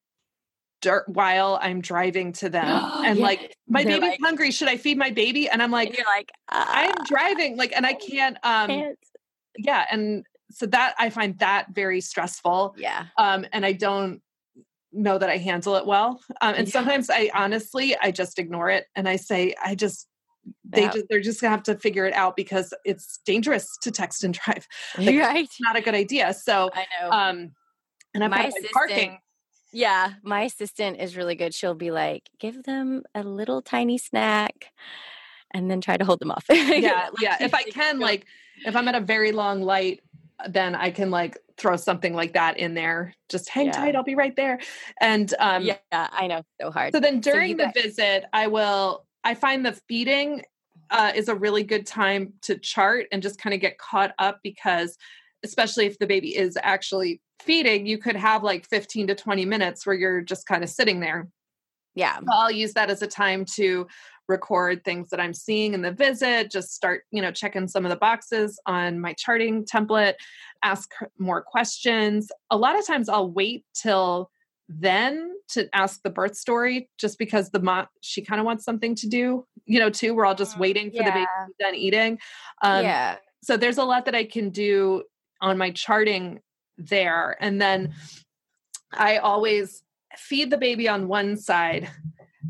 [0.81, 2.67] dirt while I'm driving to them
[3.05, 4.51] and like my They're baby's like, hungry.
[4.51, 5.49] Should I feed my baby?
[5.49, 8.99] And I'm like, and you're like, uh, I'm driving, like, and I can't um can't.
[9.57, 12.75] yeah, and so that I find that very stressful.
[12.77, 13.05] Yeah.
[13.17, 14.21] Um, and I don't
[14.93, 16.21] know that I handle it well.
[16.41, 16.71] Um, and yeah.
[16.71, 20.07] sometimes I honestly I just ignore it and I say, I just
[20.63, 20.91] they yeah.
[20.91, 24.33] just they're just gonna have to figure it out because it's dangerous to text and
[24.45, 24.67] drive.
[24.97, 25.45] Like, right.
[25.45, 26.33] It's not a good idea.
[26.33, 27.11] So I know.
[27.11, 27.51] Um
[28.13, 29.19] and I'm my parking.
[29.73, 31.53] Yeah, my assistant is really good.
[31.53, 34.65] She'll be like, give them a little tiny snack
[35.53, 36.45] and then try to hold them off.
[36.51, 37.37] yeah, like, yeah.
[37.39, 38.25] If I can, like,
[38.65, 40.01] if I'm at a very long light,
[40.49, 43.13] then I can like throw something like that in there.
[43.29, 43.71] Just hang yeah.
[43.73, 44.59] tight, I'll be right there.
[44.99, 46.93] And um yeah, I know, so hard.
[46.93, 50.43] So then during so the visit, I will I find the feeding
[50.89, 54.39] uh, is a really good time to chart and just kind of get caught up
[54.43, 54.97] because
[55.43, 59.85] especially if the baby is actually feeding, you could have like 15 to 20 minutes
[59.85, 61.27] where you're just kind of sitting there.
[61.95, 62.17] Yeah.
[62.19, 63.87] So I'll use that as a time to
[64.27, 67.89] record things that I'm seeing in the visit, just start, you know, checking some of
[67.89, 70.13] the boxes on my charting template,
[70.63, 72.31] ask more questions.
[72.49, 74.31] A lot of times I'll wait till
[74.79, 78.95] then to ask the birth story just because the mom she kind of wants something
[78.95, 81.05] to do you know too we're all just mm, waiting for yeah.
[81.05, 82.19] the baby to be done eating
[82.61, 85.03] um, yeah so there's a lot that i can do
[85.41, 86.39] on my charting
[86.77, 87.93] there and then
[88.93, 89.83] i always
[90.17, 91.89] feed the baby on one side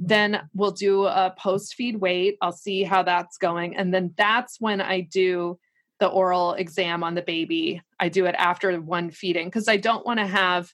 [0.03, 4.59] then we'll do a post feed weight i'll see how that's going and then that's
[4.59, 5.57] when i do
[5.99, 10.05] the oral exam on the baby i do it after one feeding because i don't
[10.05, 10.71] want to have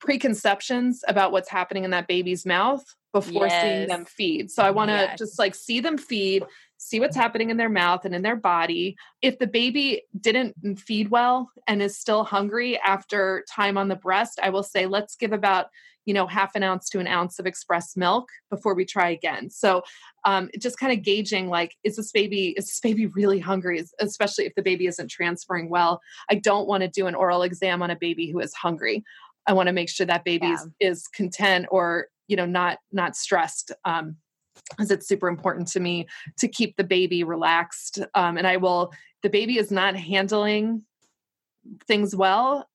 [0.00, 3.62] preconceptions about what's happening in that baby's mouth before yes.
[3.62, 4.50] seeing them feed.
[4.50, 5.18] So I want to yes.
[5.18, 6.44] just like see them feed,
[6.82, 8.96] see what's happening in their mouth and in their body.
[9.22, 14.40] If the baby didn't feed well and is still hungry after time on the breast,
[14.42, 15.66] I will say let's give about
[16.06, 19.50] you know half an ounce to an ounce of express milk before we try again
[19.50, 19.82] so
[20.24, 24.46] um, just kind of gauging like is this baby is this baby really hungry especially
[24.46, 27.90] if the baby isn't transferring well i don't want to do an oral exam on
[27.90, 29.04] a baby who is hungry
[29.46, 30.90] I want to make sure that baby yeah.
[30.90, 33.72] is, content or you know not not stressed.
[33.84, 34.16] Um,
[34.68, 38.00] because it's super important to me to keep the baby relaxed.
[38.14, 38.92] Um, and I will,
[39.22, 40.82] the baby is not handling
[41.86, 42.68] things well.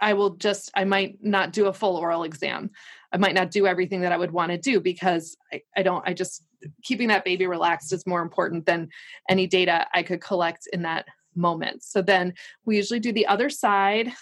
[0.00, 2.70] I will just, I might not do a full oral exam.
[3.12, 6.06] I might not do everything that I would want to do because I, I don't,
[6.06, 6.44] I just,
[6.82, 8.88] keeping that baby relaxed is more important than
[9.30, 11.06] any data I could collect in that
[11.38, 11.90] moments.
[11.90, 12.34] So then
[12.66, 14.12] we usually do the other side,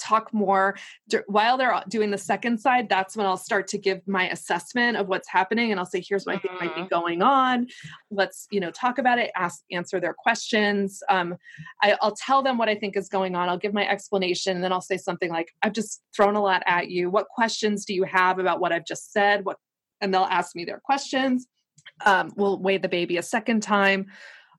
[0.00, 0.76] talk more.
[1.26, 5.06] While they're doing the second side, that's when I'll start to give my assessment of
[5.06, 5.70] what's happening.
[5.70, 6.88] And I'll say, here's what I think might be mm-hmm.
[6.88, 7.68] going on.
[8.10, 11.02] Let's, you know, talk about it, ask, answer their questions.
[11.08, 11.36] Um,
[11.82, 13.48] I, I'll tell them what I think is going on.
[13.48, 14.56] I'll give my explanation.
[14.56, 17.10] And then I'll say something like, I've just thrown a lot at you.
[17.10, 19.44] What questions do you have about what I've just said?
[19.44, 19.58] What,
[20.00, 21.46] and they'll ask me their questions.
[22.04, 24.06] Um, we'll weigh the baby a second time.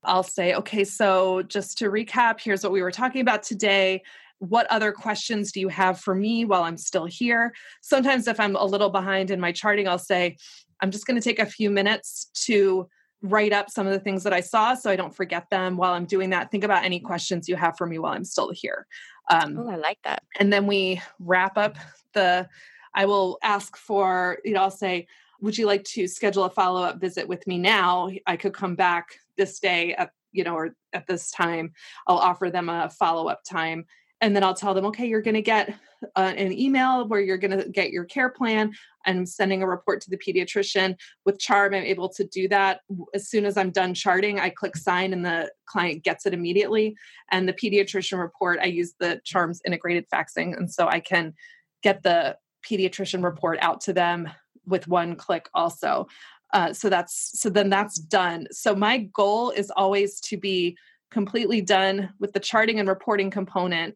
[0.05, 4.03] I'll say, okay, so just to recap, here's what we were talking about today.
[4.39, 7.53] What other questions do you have for me while I'm still here?
[7.81, 10.37] Sometimes, if I'm a little behind in my charting, I'll say,
[10.81, 12.89] I'm just going to take a few minutes to
[13.21, 15.93] write up some of the things that I saw so I don't forget them while
[15.93, 16.51] I'm doing that.
[16.51, 18.85] Think about any questions you have for me while I'm still here.
[19.31, 20.23] Um, oh, I like that.
[20.39, 21.77] And then we wrap up
[22.13, 22.49] the,
[22.93, 25.07] I will ask for, you know, I'll say,
[25.39, 28.09] would you like to schedule a follow up visit with me now?
[28.27, 31.71] I could come back this day at you know or at this time
[32.07, 33.85] i'll offer them a follow-up time
[34.21, 35.75] and then i'll tell them okay you're going to get
[36.15, 38.73] uh, an email where you're going to get your care plan.
[39.05, 40.95] I'm sending a report to the pediatrician.
[41.25, 42.81] With charm i'm able to do that.
[43.13, 46.95] As soon as i'm done charting i click sign and the client gets it immediately
[47.31, 51.33] and the pediatrician report i use the charms integrated faxing and so i can
[51.81, 52.37] get the
[52.69, 54.29] pediatrician report out to them
[54.65, 56.07] with one click also
[56.53, 58.47] uh, so that's so then that's done.
[58.51, 60.77] So my goal is always to be
[61.11, 63.95] completely done with the charting and reporting component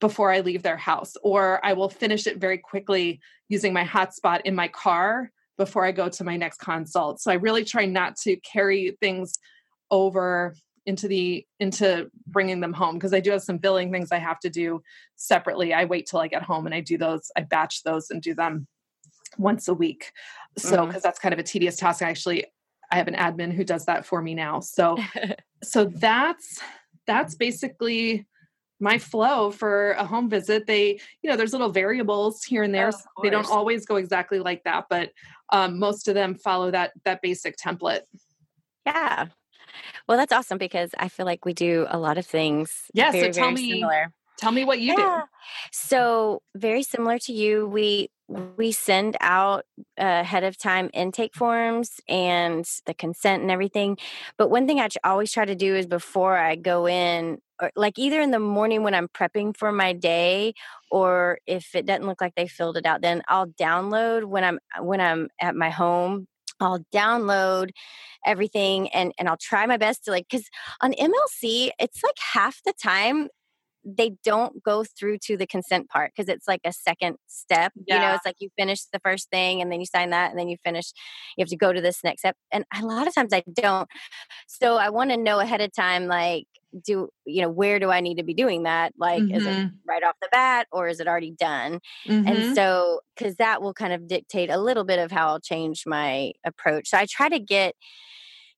[0.00, 4.40] before I leave their house, or I will finish it very quickly using my hotspot
[4.44, 7.20] in my car before I go to my next consult.
[7.20, 9.34] So I really try not to carry things
[9.90, 10.54] over
[10.86, 14.40] into the into bringing them home because I do have some billing things I have
[14.40, 14.82] to do
[15.16, 15.72] separately.
[15.72, 17.30] I wait till I get home and I do those.
[17.36, 18.66] I batch those and do them
[19.38, 20.12] once a week.
[20.56, 20.98] So because mm-hmm.
[21.02, 22.02] that's kind of a tedious task.
[22.02, 22.46] I actually
[22.90, 24.60] I have an admin who does that for me now.
[24.60, 24.98] So
[25.62, 26.60] so that's
[27.06, 28.26] that's basically
[28.82, 32.90] my flow for a home visit they you know there's little variables here and there
[33.22, 35.10] they don't always go exactly like that but
[35.50, 38.00] um, most of them follow that that basic template
[38.84, 39.26] yeah
[40.08, 43.32] well that's awesome because i feel like we do a lot of things yeah very,
[43.32, 44.12] so tell me similar.
[44.36, 45.20] tell me what you yeah.
[45.20, 45.22] do
[45.70, 48.10] so very similar to you we
[48.56, 49.64] we send out
[50.00, 53.98] uh, ahead of time intake forms and the consent and everything.
[54.38, 57.98] But one thing I always try to do is before I go in, or like
[57.98, 60.54] either in the morning when I'm prepping for my day,
[60.90, 64.58] or if it doesn't look like they filled it out, then I'll download when I'm
[64.76, 66.26] uh, when I'm at my home.
[66.60, 67.70] I'll download
[68.24, 70.48] everything and and I'll try my best to like because
[70.80, 73.28] on MLC it's like half the time
[73.84, 77.72] they don't go through to the consent part because it's like a second step.
[77.86, 77.94] Yeah.
[77.94, 80.38] You know, it's like you finish the first thing and then you sign that and
[80.38, 80.92] then you finish,
[81.36, 82.36] you have to go to this next step.
[82.52, 83.88] And a lot of times I don't.
[84.46, 86.46] So I want to know ahead of time, like,
[86.84, 89.34] do you know where do i need to be doing that like mm-hmm.
[89.34, 89.76] is it mm-hmm.
[89.86, 92.26] right off the bat or is it already done mm-hmm.
[92.26, 95.82] and so because that will kind of dictate a little bit of how i'll change
[95.86, 97.74] my approach so i try to get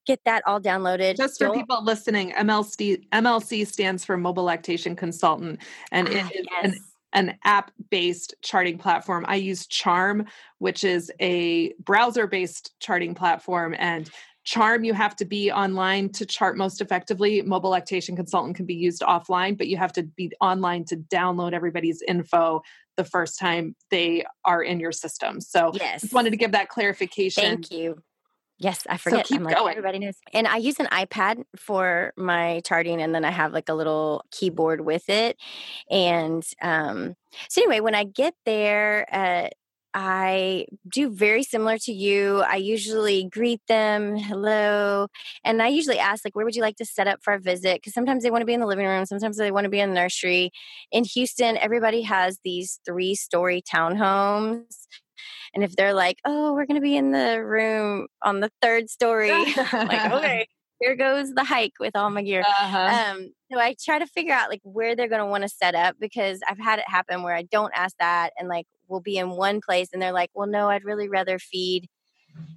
[0.07, 1.17] get that all downloaded.
[1.17, 5.61] Just for people listening, MLC MLC stands for Mobile Lactation Consultant,
[5.93, 6.65] and it ah, is yes.
[6.65, 9.25] an, an app-based charting platform.
[9.29, 10.27] I use Charm,
[10.59, 14.11] which is a browser-based charting platform, and
[14.45, 17.41] Charm, you have to be online to chart most effectively.
[17.41, 21.55] Mobile Lactation Consultant can be used offline, but you have to be online to download
[21.55, 22.61] everybody's info
[22.99, 25.41] the first time they are in your system.
[25.41, 26.03] So, yes.
[26.03, 27.43] just wanted to give that clarification.
[27.43, 27.97] Thank you.
[28.59, 29.27] Yes, I forget.
[29.27, 29.71] So I'm like, going.
[29.73, 30.15] everybody knows.
[30.33, 34.25] And I use an iPad for my charting, and then I have like a little
[34.31, 35.37] keyboard with it.
[35.91, 37.15] And um,
[37.49, 39.49] so, anyway, when I get there, uh,
[39.97, 42.41] I do very similar to you.
[42.41, 45.07] I usually greet them, hello,
[45.45, 47.77] and I usually ask like, where would you like to set up for a visit?
[47.77, 49.79] Because sometimes they want to be in the living room, sometimes they want to be
[49.81, 50.51] in the nursery.
[50.91, 54.65] In Houston, everybody has these three-story townhomes,
[55.55, 58.91] and if they're like, oh, we're going to be in the room on the third
[58.91, 59.31] story,
[59.73, 60.47] like, okay,
[60.81, 62.41] here goes the hike with all my gear.
[62.41, 63.13] Uh-huh.
[63.13, 65.75] Um, so I try to figure out like where they're going to want to set
[65.75, 69.17] up because I've had it happen where I don't ask that and like we'll be
[69.17, 71.89] in one place and they're like, well, no, I'd really rather feed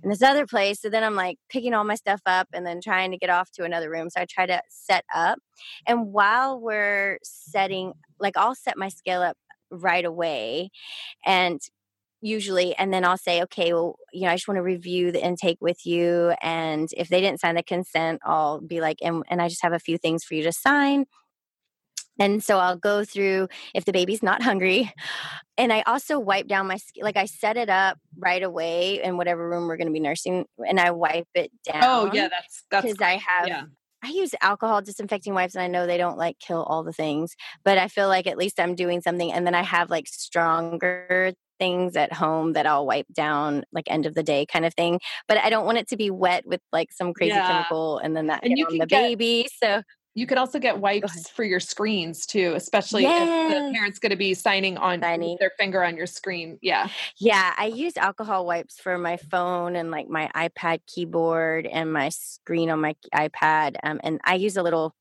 [0.03, 0.82] in this other place.
[0.82, 3.51] So then I'm like picking all my stuff up and then trying to get off
[3.51, 4.09] to another room.
[4.09, 5.39] So I try to set up.
[5.86, 9.38] And while we're setting, like I'll set my scale up
[9.70, 10.70] right away
[11.26, 11.59] and
[12.22, 15.24] usually and then i'll say okay well you know i just want to review the
[15.24, 19.41] intake with you and if they didn't sign the consent i'll be like and, and
[19.41, 21.05] i just have a few things for you to sign
[22.20, 24.91] and so I'll go through if the baby's not hungry.
[25.57, 29.18] And I also wipe down my skin like I set it up right away in
[29.18, 31.84] whatever room we're going to be nursing and I wipe it down.
[31.84, 33.63] Oh yeah, that's that's because I have yeah.
[34.03, 37.36] I use alcohol disinfecting wipes and I know they don't like kill all the things,
[37.63, 41.34] but I feel like at least I'm doing something and then I have like stronger
[41.60, 44.99] things at home that I'll wipe down like end of the day kind of thing.
[45.28, 47.47] But I don't want it to be wet with like some crazy yeah.
[47.47, 49.47] chemical and then that and you on the get, baby.
[49.64, 49.82] So
[50.18, 53.45] you could also get wipes for your screens too, especially yeah.
[53.45, 55.38] if the parent's going to be signing on Signing.
[55.39, 56.58] their finger on your screen.
[56.60, 56.89] Yeah.
[57.20, 57.53] Yeah.
[57.55, 62.72] I use alcohol wipes for my phone and like my iPad keyboard and my screen
[62.72, 63.76] on my iPad.
[63.84, 64.95] Um, and I use a little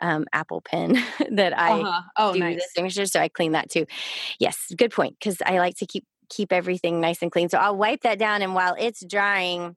[0.00, 2.02] um, Apple Pen that I uh-huh.
[2.16, 2.56] oh, do nice.
[2.56, 3.86] the signatures, so I clean that too.
[4.38, 7.48] Yes, good point because I like to keep keep everything nice and clean.
[7.48, 9.76] So I'll wipe that down, and while it's drying,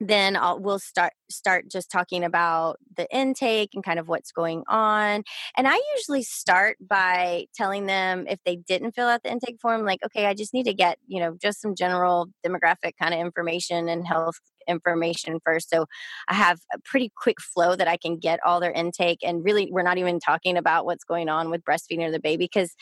[0.00, 4.62] then I'll, we'll start start just talking about the intake and kind of what's going
[4.68, 5.24] on.
[5.56, 9.84] And I usually start by telling them if they didn't fill out the intake form,
[9.84, 13.20] like, okay, I just need to get you know just some general demographic kind of
[13.20, 14.38] information and health
[14.68, 15.70] information first.
[15.70, 15.86] So
[16.28, 19.18] I have a pretty quick flow that I can get all their intake.
[19.22, 22.44] And really, we're not even talking about what's going on with breastfeeding or the baby
[22.44, 22.74] because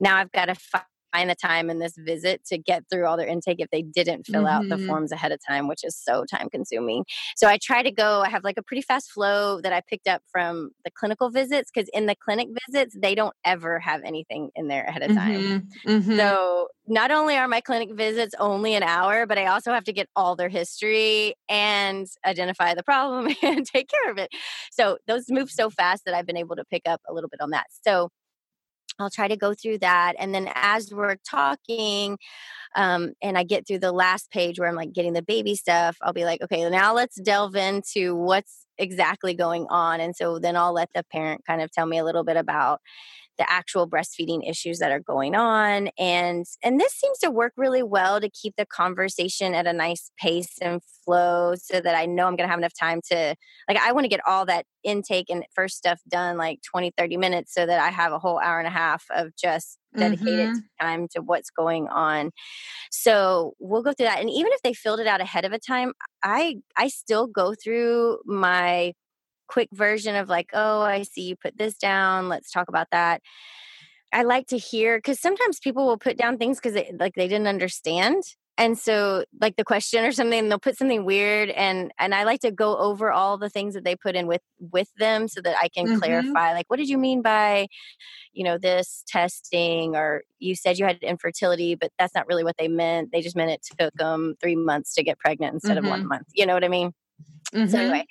[0.00, 0.54] now I've got to
[1.12, 4.26] find the time in this visit to get through all their intake if they didn't
[4.26, 4.46] fill mm-hmm.
[4.46, 4.86] out the mm-hmm.
[4.86, 7.04] forms ahead of time, which is so time consuming.
[7.36, 10.08] So I try to go, I have like a pretty fast flow that I picked
[10.08, 14.50] up from the clinical visits because in the clinic visits, they don't ever have anything
[14.54, 15.40] in there ahead of time.
[15.40, 15.90] Mm-hmm.
[15.90, 16.16] Mm-hmm.
[16.16, 19.92] So not only are my clinic visits only an hour, but I also have to
[19.92, 24.30] get all their history and identify the problem and take care of it.
[24.70, 27.40] So those move so fast that I've been able to pick up a little bit
[27.40, 27.66] on that.
[27.86, 28.10] So
[28.98, 30.14] I'll try to go through that.
[30.18, 32.18] And then as we're talking,
[32.76, 35.96] um, and I get through the last page where I'm like getting the baby stuff,
[36.02, 40.00] I'll be like, okay, now let's delve into what's exactly going on.
[40.00, 42.80] And so then I'll let the parent kind of tell me a little bit about
[43.42, 47.82] the actual breastfeeding issues that are going on and and this seems to work really
[47.82, 52.28] well to keep the conversation at a nice pace and flow so that I know
[52.28, 53.34] I'm going to have enough time to
[53.68, 57.16] like I want to get all that intake and first stuff done like 20 30
[57.16, 60.86] minutes so that I have a whole hour and a half of just dedicated mm-hmm.
[60.86, 62.30] time to what's going on.
[62.92, 65.58] So we'll go through that and even if they filled it out ahead of a
[65.58, 68.92] time I I still go through my
[69.52, 72.28] quick version of like, oh, I see you put this down.
[72.28, 73.20] Let's talk about that.
[74.12, 77.46] I like to hear because sometimes people will put down things because like they didn't
[77.46, 78.22] understand.
[78.58, 82.40] And so like the question or something, they'll put something weird and and I like
[82.40, 85.56] to go over all the things that they put in with with them so that
[85.60, 85.98] I can mm-hmm.
[85.98, 87.66] clarify like what did you mean by
[88.32, 92.56] you know this testing or you said you had infertility but that's not really what
[92.58, 93.10] they meant.
[93.10, 95.86] They just meant it took them 3 months to get pregnant instead mm-hmm.
[95.86, 96.28] of 1 month.
[96.34, 96.92] You know what I mean?
[97.54, 97.70] Mm-hmm.
[97.70, 98.06] So anyway,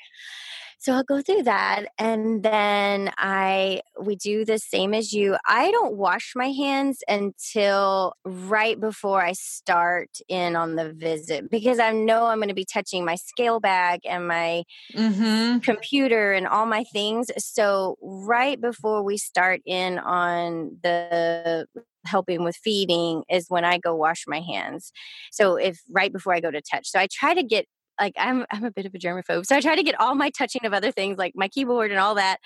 [0.82, 5.38] so I'll go through that and then I we do the same as you.
[5.48, 11.78] I don't wash my hands until right before I start in on the visit because
[11.78, 15.60] I know I'm going to be touching my scale bag and my mm-hmm.
[15.60, 17.30] computer and all my things.
[17.38, 21.68] So right before we start in on the
[22.08, 24.92] helping with feeding is when I go wash my hands.
[25.32, 26.90] So if right before I go to touch.
[26.90, 27.68] So I try to get
[28.00, 29.46] like I'm I'm a bit of a germaphobe.
[29.46, 32.00] So I try to get all my touching of other things like my keyboard and
[32.00, 32.38] all that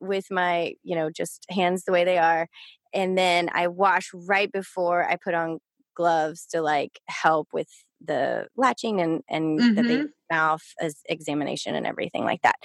[0.00, 2.48] with my, you know, just hands the way they are.
[2.92, 5.58] And then I wash right before I put on
[5.94, 7.68] gloves to like help with
[8.04, 9.86] the latching and and mm-hmm.
[9.86, 12.56] the mouth as examination and everything like that.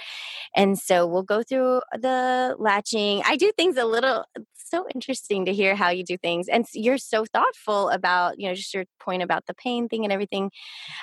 [0.56, 3.22] And so we'll go through the latching.
[3.26, 4.24] I do things a little
[4.54, 6.48] so interesting to hear how you do things.
[6.48, 10.12] And you're so thoughtful about, you know, just your point about the pain thing and
[10.12, 10.50] everything.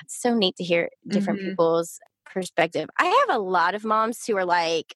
[0.08, 1.50] so neat to hear different mm-hmm.
[1.50, 2.90] people's perspective.
[3.00, 4.96] I have a lot of moms who are like,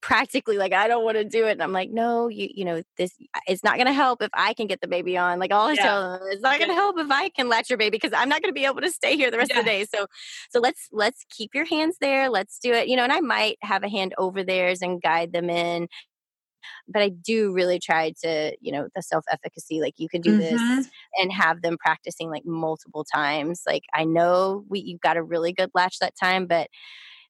[0.00, 1.52] practically like I don't want to do it.
[1.52, 3.12] And I'm like, no, you you know, this
[3.46, 5.38] it's not gonna help if I can get the baby on.
[5.38, 5.82] Like all I yeah.
[5.82, 8.42] tell them, it's not gonna help if I can latch your baby because I'm not
[8.42, 9.58] gonna be able to stay here the rest yeah.
[9.58, 9.86] of the day.
[9.94, 10.06] So
[10.50, 12.30] so let's let's keep your hands there.
[12.30, 12.88] Let's do it.
[12.88, 15.88] You know, and I might have a hand over theirs and guide them in.
[16.88, 20.38] But I do really try to, you know, the self efficacy, like you can do
[20.38, 20.76] mm-hmm.
[20.76, 23.62] this and have them practicing like multiple times.
[23.66, 26.68] Like I know we you've got a really good latch that time, but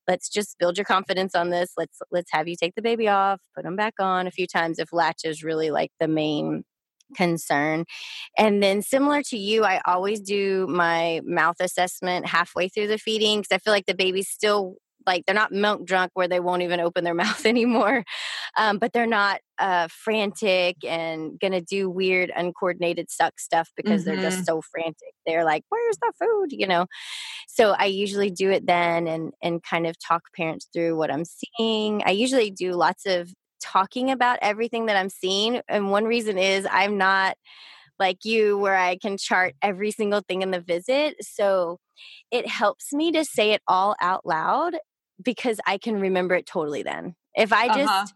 [0.08, 1.72] let's just build your confidence on this.
[1.76, 4.78] Let's let's have you take the baby off put them back on a few times
[4.78, 6.64] if latch is really like the main
[7.16, 7.84] concern.
[8.38, 13.40] And then similar to you i always do my mouth assessment halfway through the feeding
[13.40, 14.76] because i feel like the baby's still
[15.06, 18.04] like they're not milk drunk where they won't even open their mouth anymore
[18.56, 24.10] um, but they're not uh, frantic and gonna do weird uncoordinated suck stuff because mm-hmm.
[24.10, 24.44] they're just mm-hmm.
[24.44, 26.86] so frantic they're like where's the food you know
[27.48, 31.24] so i usually do it then and and kind of talk parents through what i'm
[31.24, 33.30] seeing i usually do lots of
[33.62, 37.36] talking about everything that i'm seeing and one reason is i'm not
[37.98, 41.16] like you where I can chart every single thing in the visit.
[41.20, 41.78] So
[42.30, 44.76] it helps me to say it all out loud
[45.24, 47.14] because I can remember it totally then.
[47.34, 48.06] If I just uh-huh.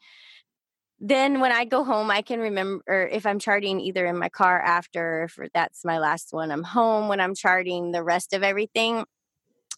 [1.00, 4.61] then when I go home, I can remember if I'm charting either in my car
[4.61, 9.04] after, if that's my last one, I'm home when I'm charting the rest of everything.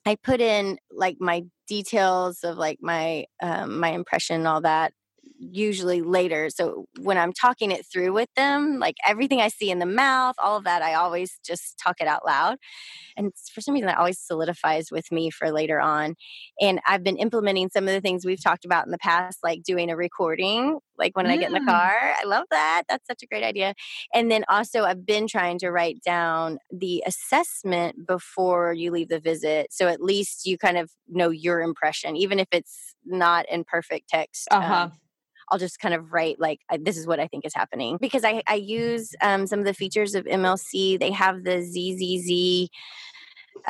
[0.07, 4.93] I put in like my details of like my um, my impression and all that
[5.41, 6.51] usually later.
[6.51, 10.35] So when I'm talking it through with them, like everything I see in the mouth,
[10.43, 12.59] all of that, I always just talk it out loud.
[13.17, 16.15] And for some reason, that always solidifies with me for later on.
[16.61, 19.63] And I've been implementing some of the things we've talked about in the past, like
[19.63, 21.31] doing a recording, like when mm.
[21.31, 21.67] I get in the mm.
[21.67, 21.97] car.
[22.21, 22.83] I love that.
[22.89, 23.75] That's such a great idea.
[24.15, 29.21] And then also, I've been trying to write down the assessment before you leave the
[29.21, 29.69] visit.
[29.71, 34.09] So at least you kind of know your impression, even if it's not in perfect
[34.09, 34.49] text.
[34.51, 34.75] Uh-huh.
[34.75, 34.93] Um,
[35.51, 38.43] I'll just kind of write like this is what I think is happening because I
[38.47, 40.99] I use um, some of the features of MLC.
[40.99, 42.71] They have the ZZZ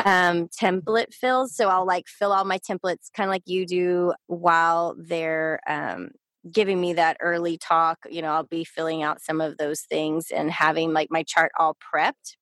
[0.05, 4.13] um template fills so i'll like fill all my templates kind of like you do
[4.27, 6.11] while they're um
[6.51, 10.31] giving me that early talk you know i'll be filling out some of those things
[10.31, 12.37] and having like my chart all prepped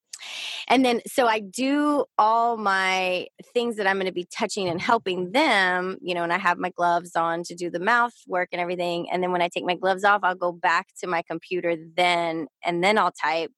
[0.67, 4.81] and then so I do all my things that I'm going to be touching and
[4.81, 8.49] helping them, you know, and I have my gloves on to do the mouth work
[8.51, 9.09] and everything.
[9.11, 12.47] And then when I take my gloves off, I'll go back to my computer then
[12.63, 13.51] and then I'll type.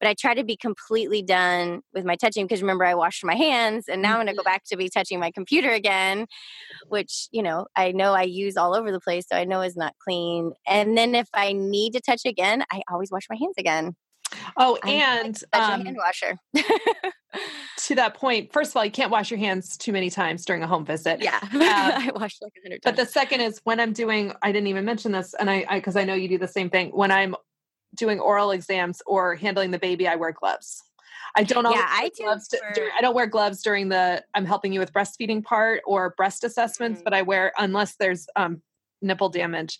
[0.00, 3.36] But I try to be completely done with my touching because remember I washed my
[3.36, 4.52] hands and now I'm going to go mm-hmm.
[4.52, 6.26] back to be touching my computer again,
[6.88, 9.76] which, you know, I know I use all over the place so I know is
[9.76, 10.52] not clean.
[10.66, 13.94] And then if I need to touch again, I always wash my hands again.
[14.56, 16.38] Oh, and um, hand washer.
[17.78, 20.62] to that point, first of all, you can't wash your hands too many times during
[20.62, 21.22] a home visit.
[21.22, 24.32] Yeah, um, I wash like a hundred But the second is when I'm doing.
[24.42, 26.70] I didn't even mention this, and I because I, I know you do the same
[26.70, 26.90] thing.
[26.90, 27.34] When I'm
[27.94, 30.82] doing oral exams or handling the baby, I wear gloves.
[31.36, 32.60] I don't yeah, I do gloves to,
[32.96, 36.98] I don't wear gloves during the I'm helping you with breastfeeding part or breast assessments,
[36.98, 37.04] mm-hmm.
[37.04, 38.62] but I wear unless there's um,
[39.02, 39.78] nipple damage.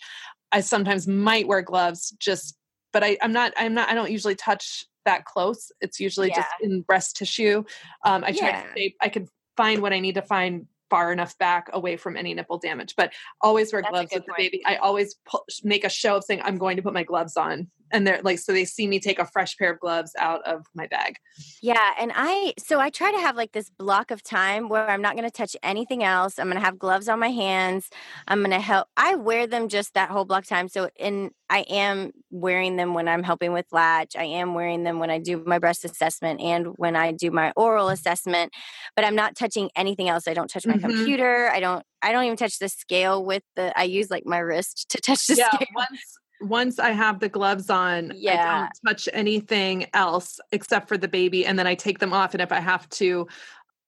[0.53, 2.57] I sometimes might wear gloves just
[2.95, 5.71] but I, I'm not, I'm not, I don't usually touch that close.
[5.83, 6.37] It's usually yeah.
[6.37, 7.65] just in breast tissue.
[8.05, 8.63] Um, I try yeah.
[8.63, 9.29] to stay, I can
[9.59, 13.13] find what I need to find far enough back away from any nipple damage, but
[13.41, 14.39] always wear That's gloves with point.
[14.39, 14.63] the baby.
[14.65, 15.17] I always
[15.63, 18.39] make a show of saying I'm going to put my gloves on and they're like
[18.39, 21.17] so they see me take a fresh pair of gloves out of my bag.
[21.63, 25.01] Yeah and i so i try to have like this block of time where i'm
[25.01, 26.39] not going to touch anything else.
[26.39, 27.89] I'm going to have gloves on my hands.
[28.29, 30.69] I'm going to help i wear them just that whole block time.
[30.69, 34.17] So in i am wearing them when i'm helping with latch.
[34.17, 37.53] I am wearing them when i do my breast assessment and when i do my
[37.57, 38.53] oral assessment
[38.97, 40.27] but i'm not touching anything else.
[40.27, 40.89] I don't touch my mm-hmm.
[40.89, 41.49] computer.
[41.49, 44.87] I don't I don't even touch the scale with the I use like my wrist
[44.91, 45.69] to touch the yeah, scale.
[45.75, 48.33] Once once I have the gloves on, yeah.
[48.33, 52.35] I don't touch anything else except for the baby, and then I take them off.
[52.35, 53.27] And if I have to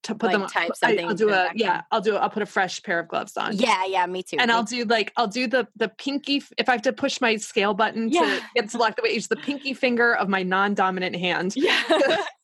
[0.06, 1.04] to put like them type something.
[1.04, 1.82] I, will do a yeah.
[1.90, 2.16] I'll do.
[2.16, 3.56] I'll put a fresh pair of gloves on.
[3.56, 4.36] Yeah, yeah, me too.
[4.38, 7.20] And me I'll do like I'll do the the pinky if I have to push
[7.20, 8.20] my scale button yeah.
[8.20, 9.10] to get to lock the way.
[9.10, 11.54] It's the pinky finger of my non-dominant hand.
[11.66, 11.82] Yeah,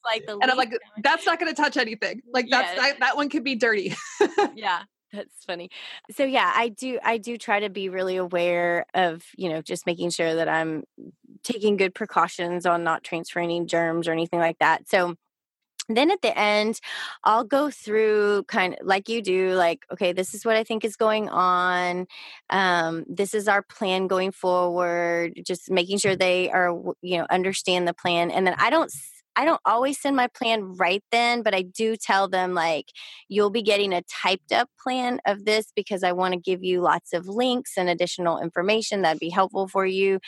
[0.05, 0.73] like the and I'm like
[1.03, 2.23] that's not going to touch anything.
[2.33, 2.83] Like that's yeah.
[2.83, 3.95] that, that one could be dirty.
[4.57, 4.83] yeah,
[5.13, 5.71] that's funny.
[6.11, 9.87] So yeah, I do I do try to be really aware of, you know, just
[9.87, 10.85] making sure that I'm
[11.43, 14.89] taking good precautions on not transferring any germs or anything like that.
[14.89, 15.17] So
[15.89, 16.79] then at the end
[17.25, 20.85] i'll go through kind of like you do like okay this is what i think
[20.85, 22.07] is going on
[22.51, 26.71] um, this is our plan going forward just making sure they are
[27.03, 28.93] you know understand the plan and then i don't
[29.37, 32.87] I don't always send my plan right then, but I do tell them like
[33.29, 36.81] you'll be getting a typed up plan of this because I want to give you
[36.81, 40.21] lots of links and additional information that'd be helpful for you.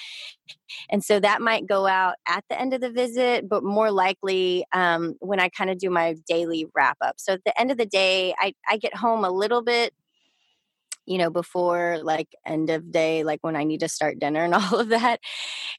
[0.90, 4.64] And so that might go out at the end of the visit, but more likely
[4.72, 7.16] um, when I kind of do my daily wrap up.
[7.18, 9.92] So at the end of the day, I, I get home a little bit
[11.06, 14.54] you know, before like end of day, like when I need to start dinner and
[14.54, 15.20] all of that.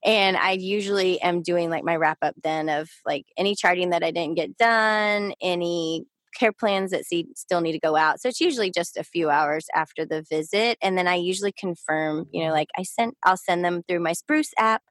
[0.03, 4.03] And I usually am doing like my wrap up then of like any charting that
[4.03, 6.05] I didn't get done, any
[6.35, 8.19] care plans that see, still need to go out.
[8.19, 10.77] So it's usually just a few hours after the visit.
[10.81, 14.13] And then I usually confirm, you know, like I sent, I'll send them through my
[14.13, 14.83] Spruce app.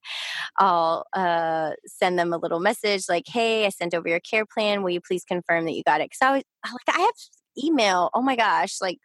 [0.58, 4.82] I'll uh, send them a little message like, hey, I sent over your care plan.
[4.82, 6.10] Will you please confirm that you got it?
[6.10, 8.10] Because I was like, I have email.
[8.14, 8.98] Oh my gosh, like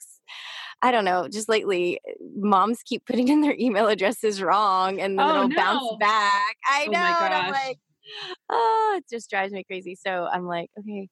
[0.81, 5.19] I don't know, just lately, eh, moms keep putting in their email addresses wrong and
[5.19, 5.55] then oh, it'll no.
[5.55, 6.55] bounce back.
[6.65, 6.99] I oh know.
[6.99, 7.77] I'm like,
[8.49, 9.95] oh, it just drives me crazy.
[9.95, 11.09] So I'm like, okay,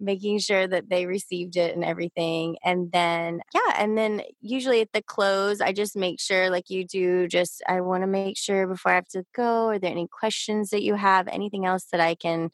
[0.00, 2.56] making sure that they received it and everything.
[2.64, 6.84] And then, yeah, and then usually at the close, I just make sure, like you
[6.84, 10.08] do, just I want to make sure before I have to go, are there any
[10.08, 12.50] questions that you have, anything else that I can,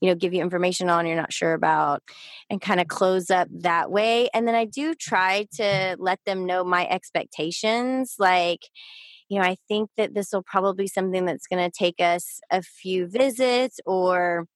[0.00, 2.02] you know, give you information on you're not sure about,
[2.50, 4.28] and kind of close up that way.
[4.34, 8.16] And then I do try to let them know my expectations.
[8.18, 8.60] Like,
[9.28, 12.40] you know, I think that this will probably be something that's going to take us
[12.50, 14.46] a few visits or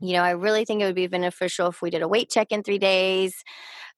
[0.00, 2.48] you know, I really think it would be beneficial if we did a weight check
[2.50, 3.44] in three days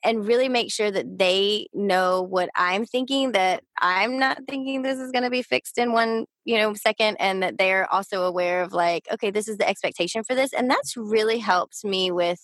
[0.05, 4.99] and really make sure that they know what I'm thinking, that I'm not thinking this
[4.99, 8.63] is going to be fixed in one, you know, second, and that they're also aware
[8.63, 10.53] of like, okay, this is the expectation for this.
[10.53, 12.41] And that's really helped me with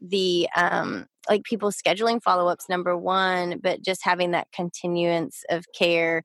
[0.00, 5.64] the, um, like people scheduling follow ups, number one, but just having that continuance of
[5.76, 6.22] care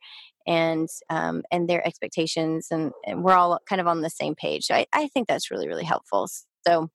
[0.47, 4.66] and um, and their expectations and, and, we're all kind of on the same page
[4.66, 6.28] so I, I think that's really really helpful
[6.66, 6.89] so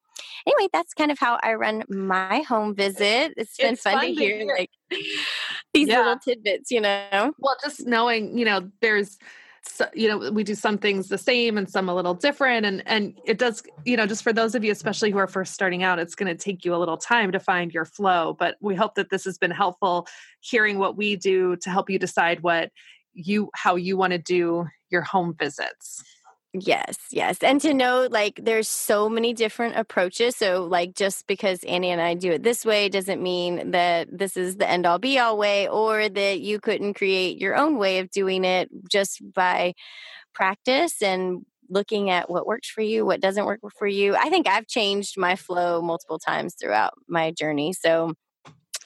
[0.46, 3.34] anyway, that's kind of how I run my home visit.
[3.36, 4.56] It's been fun, fun, to hear, hear.
[4.56, 4.70] like
[5.74, 5.98] these yeah.
[5.98, 7.32] little tidbits, you know.
[7.38, 9.18] Well, just knowing, you know, there's
[9.66, 12.82] so, you know we do some things the same and some a little different and
[12.86, 15.82] and it does you know just for those of you especially who are first starting
[15.82, 18.74] out it's going to take you a little time to find your flow but we
[18.74, 20.06] hope that this has been helpful
[20.40, 22.70] hearing what we do to help you decide what
[23.14, 26.04] you how you want to do your home visits
[26.56, 27.38] Yes, yes.
[27.42, 30.36] And to know like there's so many different approaches.
[30.36, 34.36] So, like, just because Annie and I do it this way doesn't mean that this
[34.36, 37.98] is the end all be all way or that you couldn't create your own way
[37.98, 39.74] of doing it just by
[40.32, 44.14] practice and looking at what works for you, what doesn't work for you.
[44.14, 47.72] I think I've changed my flow multiple times throughout my journey.
[47.72, 48.14] So,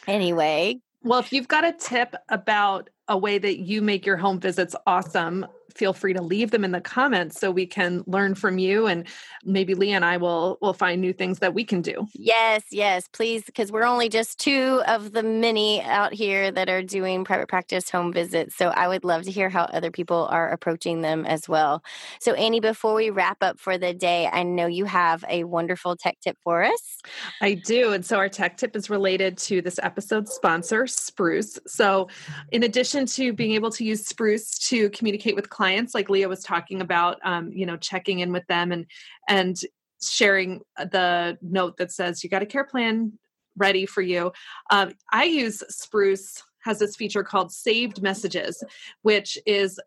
[0.07, 0.79] anyway.
[1.03, 4.75] Well, if you've got a tip about a way that you make your home visits
[4.87, 8.87] awesome, feel free to leave them in the comments so we can learn from you
[8.87, 9.07] and
[9.45, 12.07] maybe Lee and I will will find new things that we can do.
[12.15, 16.83] Yes, yes, please because we're only just two of the many out here that are
[16.83, 18.57] doing private practice home visits.
[18.57, 21.83] So I would love to hear how other people are approaching them as well.
[22.21, 25.97] So Annie, before we wrap up for the day, I know you have a wonderful
[25.97, 26.99] tech tip for us.
[27.41, 27.93] I do.
[27.93, 31.59] And so our tech tip is related to this episode sponsor, Spruce.
[31.67, 32.09] So
[32.53, 36.45] in addition to being able to use Spruce to communicate with clients like leah was
[36.45, 38.87] talking about um, you know checking in with them and
[39.29, 39.57] and
[40.01, 43.13] sharing the note that says you got a care plan
[43.57, 44.31] ready for you.
[44.71, 48.63] Um, i use spruce has this feature called saved messages
[49.03, 49.81] which is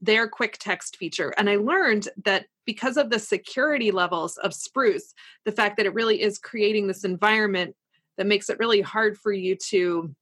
[0.00, 1.32] their quick text feature.
[1.38, 5.14] And i learned that because of the security levels of spruce
[5.46, 7.74] the fact that it really is creating this environment
[8.18, 10.14] that makes it really hard for you to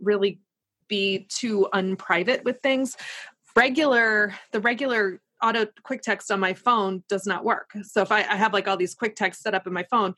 [0.00, 0.40] really
[0.88, 2.96] be too unprivate with things
[3.56, 7.70] regular the regular auto quick text on my phone does not work.
[7.82, 10.14] So if I, I, have like all these quick texts set up in my phone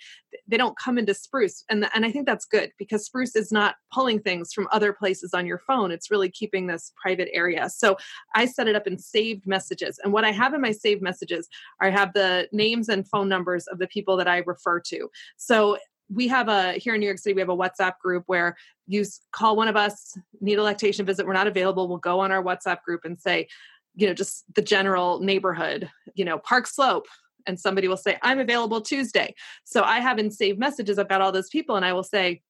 [0.47, 1.64] they don't come into spruce.
[1.68, 5.34] And, and i think that's good because spruce is not pulling things from other places
[5.34, 5.91] on your phone.
[5.91, 7.68] It's really keeping this private area.
[7.68, 7.97] So
[8.34, 9.99] i set it up in saved messages.
[10.03, 11.49] And what i have in my saved messages
[11.80, 15.09] i have the names and phone numbers of the people that i refer to.
[15.36, 15.78] So
[16.09, 18.56] we have a here in New York City, we have a WhatsApp group where
[18.86, 21.88] you call one of us, need a lactation visit, we're not available.
[21.88, 23.48] We'll go on our WhatsApp group and say,
[23.94, 27.06] you know, just the general neighborhood, you know, Park Slope.
[27.46, 29.34] And somebody will say, I'm available Tuesday.
[29.64, 32.42] So I have in saved messages, I've got all those people, and I will say,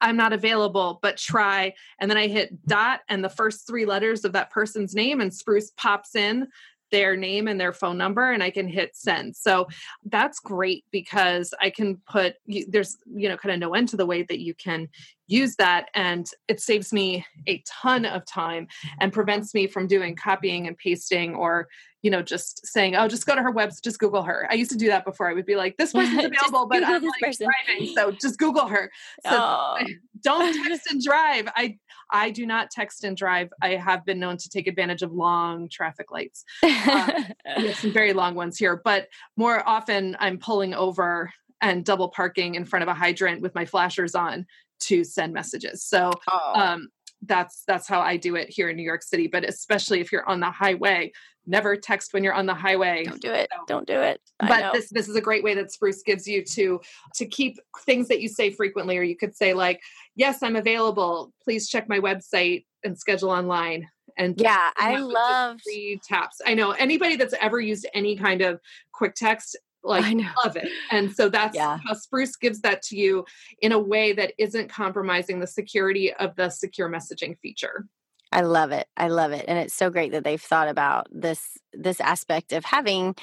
[0.00, 1.74] I'm not available, but try.
[1.98, 5.32] And then I hit dot and the first three letters of that person's name, and
[5.32, 6.48] Spruce pops in
[6.90, 9.36] their name and their phone number and I can hit send.
[9.36, 9.68] So
[10.04, 12.36] that's great because I can put
[12.68, 14.88] there's you know kind of no end to the way that you can
[15.28, 18.66] use that and it saves me a ton of time
[18.98, 21.68] and prevents me from doing copying and pasting or
[22.02, 24.48] you know just saying oh just go to her website just google her.
[24.50, 25.28] I used to do that before.
[25.28, 27.46] I would be like this person's available but i'm like person.
[27.66, 28.90] driving so just google her.
[29.24, 29.78] So oh.
[30.22, 31.48] don't text and drive.
[31.54, 31.78] I
[32.10, 33.50] i do not text and drive.
[33.60, 36.44] I have been known to take advantage of long traffic lights.
[36.62, 37.22] Uh,
[37.58, 42.08] we have some very long ones here but more often i'm pulling over and double
[42.08, 44.46] parking in front of a hydrant with my flashers on
[44.80, 45.84] to send messages.
[45.84, 46.52] So oh.
[46.54, 46.88] um,
[47.22, 49.26] that's that's how I do it here in New York City.
[49.26, 51.12] But especially if you're on the highway,
[51.46, 53.04] never text when you're on the highway.
[53.04, 53.48] Don't do it.
[53.52, 54.20] So, Don't do it.
[54.40, 54.70] I but know.
[54.72, 56.80] this this is a great way that Spruce gives you to
[57.16, 59.80] to keep things that you say frequently, or you could say like,
[60.14, 61.32] "Yes, I'm available.
[61.42, 66.40] Please check my website and schedule online." And yeah, I love three taps.
[66.44, 68.60] I know anybody that's ever used any kind of
[68.92, 70.68] quick text like I love it.
[70.90, 71.78] And so that's yeah.
[71.86, 73.24] how Spruce gives that to you
[73.60, 77.86] in a way that isn't compromising the security of the secure messaging feature.
[78.30, 78.86] I love it.
[78.96, 79.46] I love it.
[79.48, 83.14] And it's so great that they've thought about this this aspect of having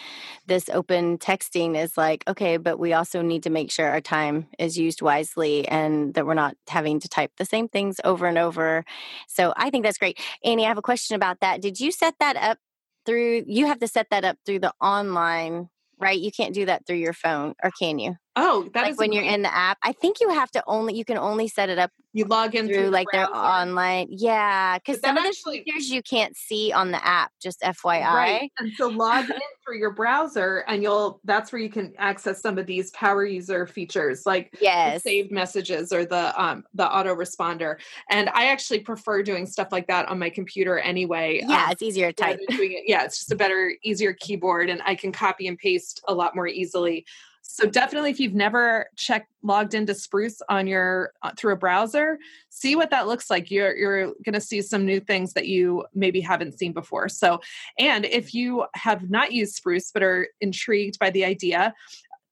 [0.48, 4.48] this open texting is like, okay, but we also need to make sure our time
[4.58, 8.38] is used wisely and that we're not having to type the same things over and
[8.38, 8.84] over.
[9.28, 10.20] So I think that's great.
[10.44, 11.62] Annie, I have a question about that.
[11.62, 12.58] Did you set that up
[13.06, 15.70] through you have to set that up through the online
[16.00, 16.20] right?
[16.20, 18.16] You can't do that through your phone, or can you?
[18.38, 19.78] Oh, that like when you're in the app.
[19.82, 21.92] I think you have to only you can only set it up.
[22.12, 24.78] You log in through, through like their online, yeah.
[24.78, 27.32] Because some of the actually, features you can't see on the app.
[27.42, 28.04] Just FYI.
[28.06, 28.52] Right.
[28.58, 31.22] And so log in through your browser, and you'll.
[31.24, 35.94] That's where you can access some of these power user features, like yes, saved messages
[35.94, 37.78] or the um the autoresponder.
[38.10, 41.42] And I actually prefer doing stuff like that on my computer anyway.
[41.46, 42.40] Yeah, um, it's easier to type.
[42.42, 46.14] It, yeah, it's just a better, easier keyboard, and I can copy and paste a
[46.14, 47.06] lot more easily.
[47.48, 52.18] So definitely, if you've never checked logged into Spruce on your uh, through a browser,
[52.50, 53.50] see what that looks like.
[53.50, 57.08] You're you're going to see some new things that you maybe haven't seen before.
[57.08, 57.40] So,
[57.80, 61.74] and if you have not used Spruce but are intrigued by the idea,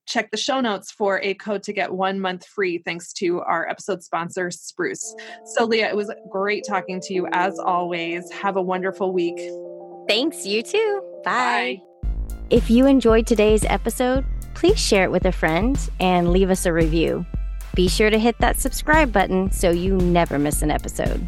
[0.06, 3.70] check the show notes for a code to get one month free thanks to our
[3.70, 8.62] episode sponsor spruce so leah it was great talking to you as always have a
[8.62, 9.40] wonderful week
[10.10, 11.93] thanks you too bye, bye.
[12.50, 16.72] If you enjoyed today's episode please share it with a friend and leave us a
[16.72, 17.26] review.
[17.76, 21.28] Be sure to hit that subscribe button so you never miss an episode.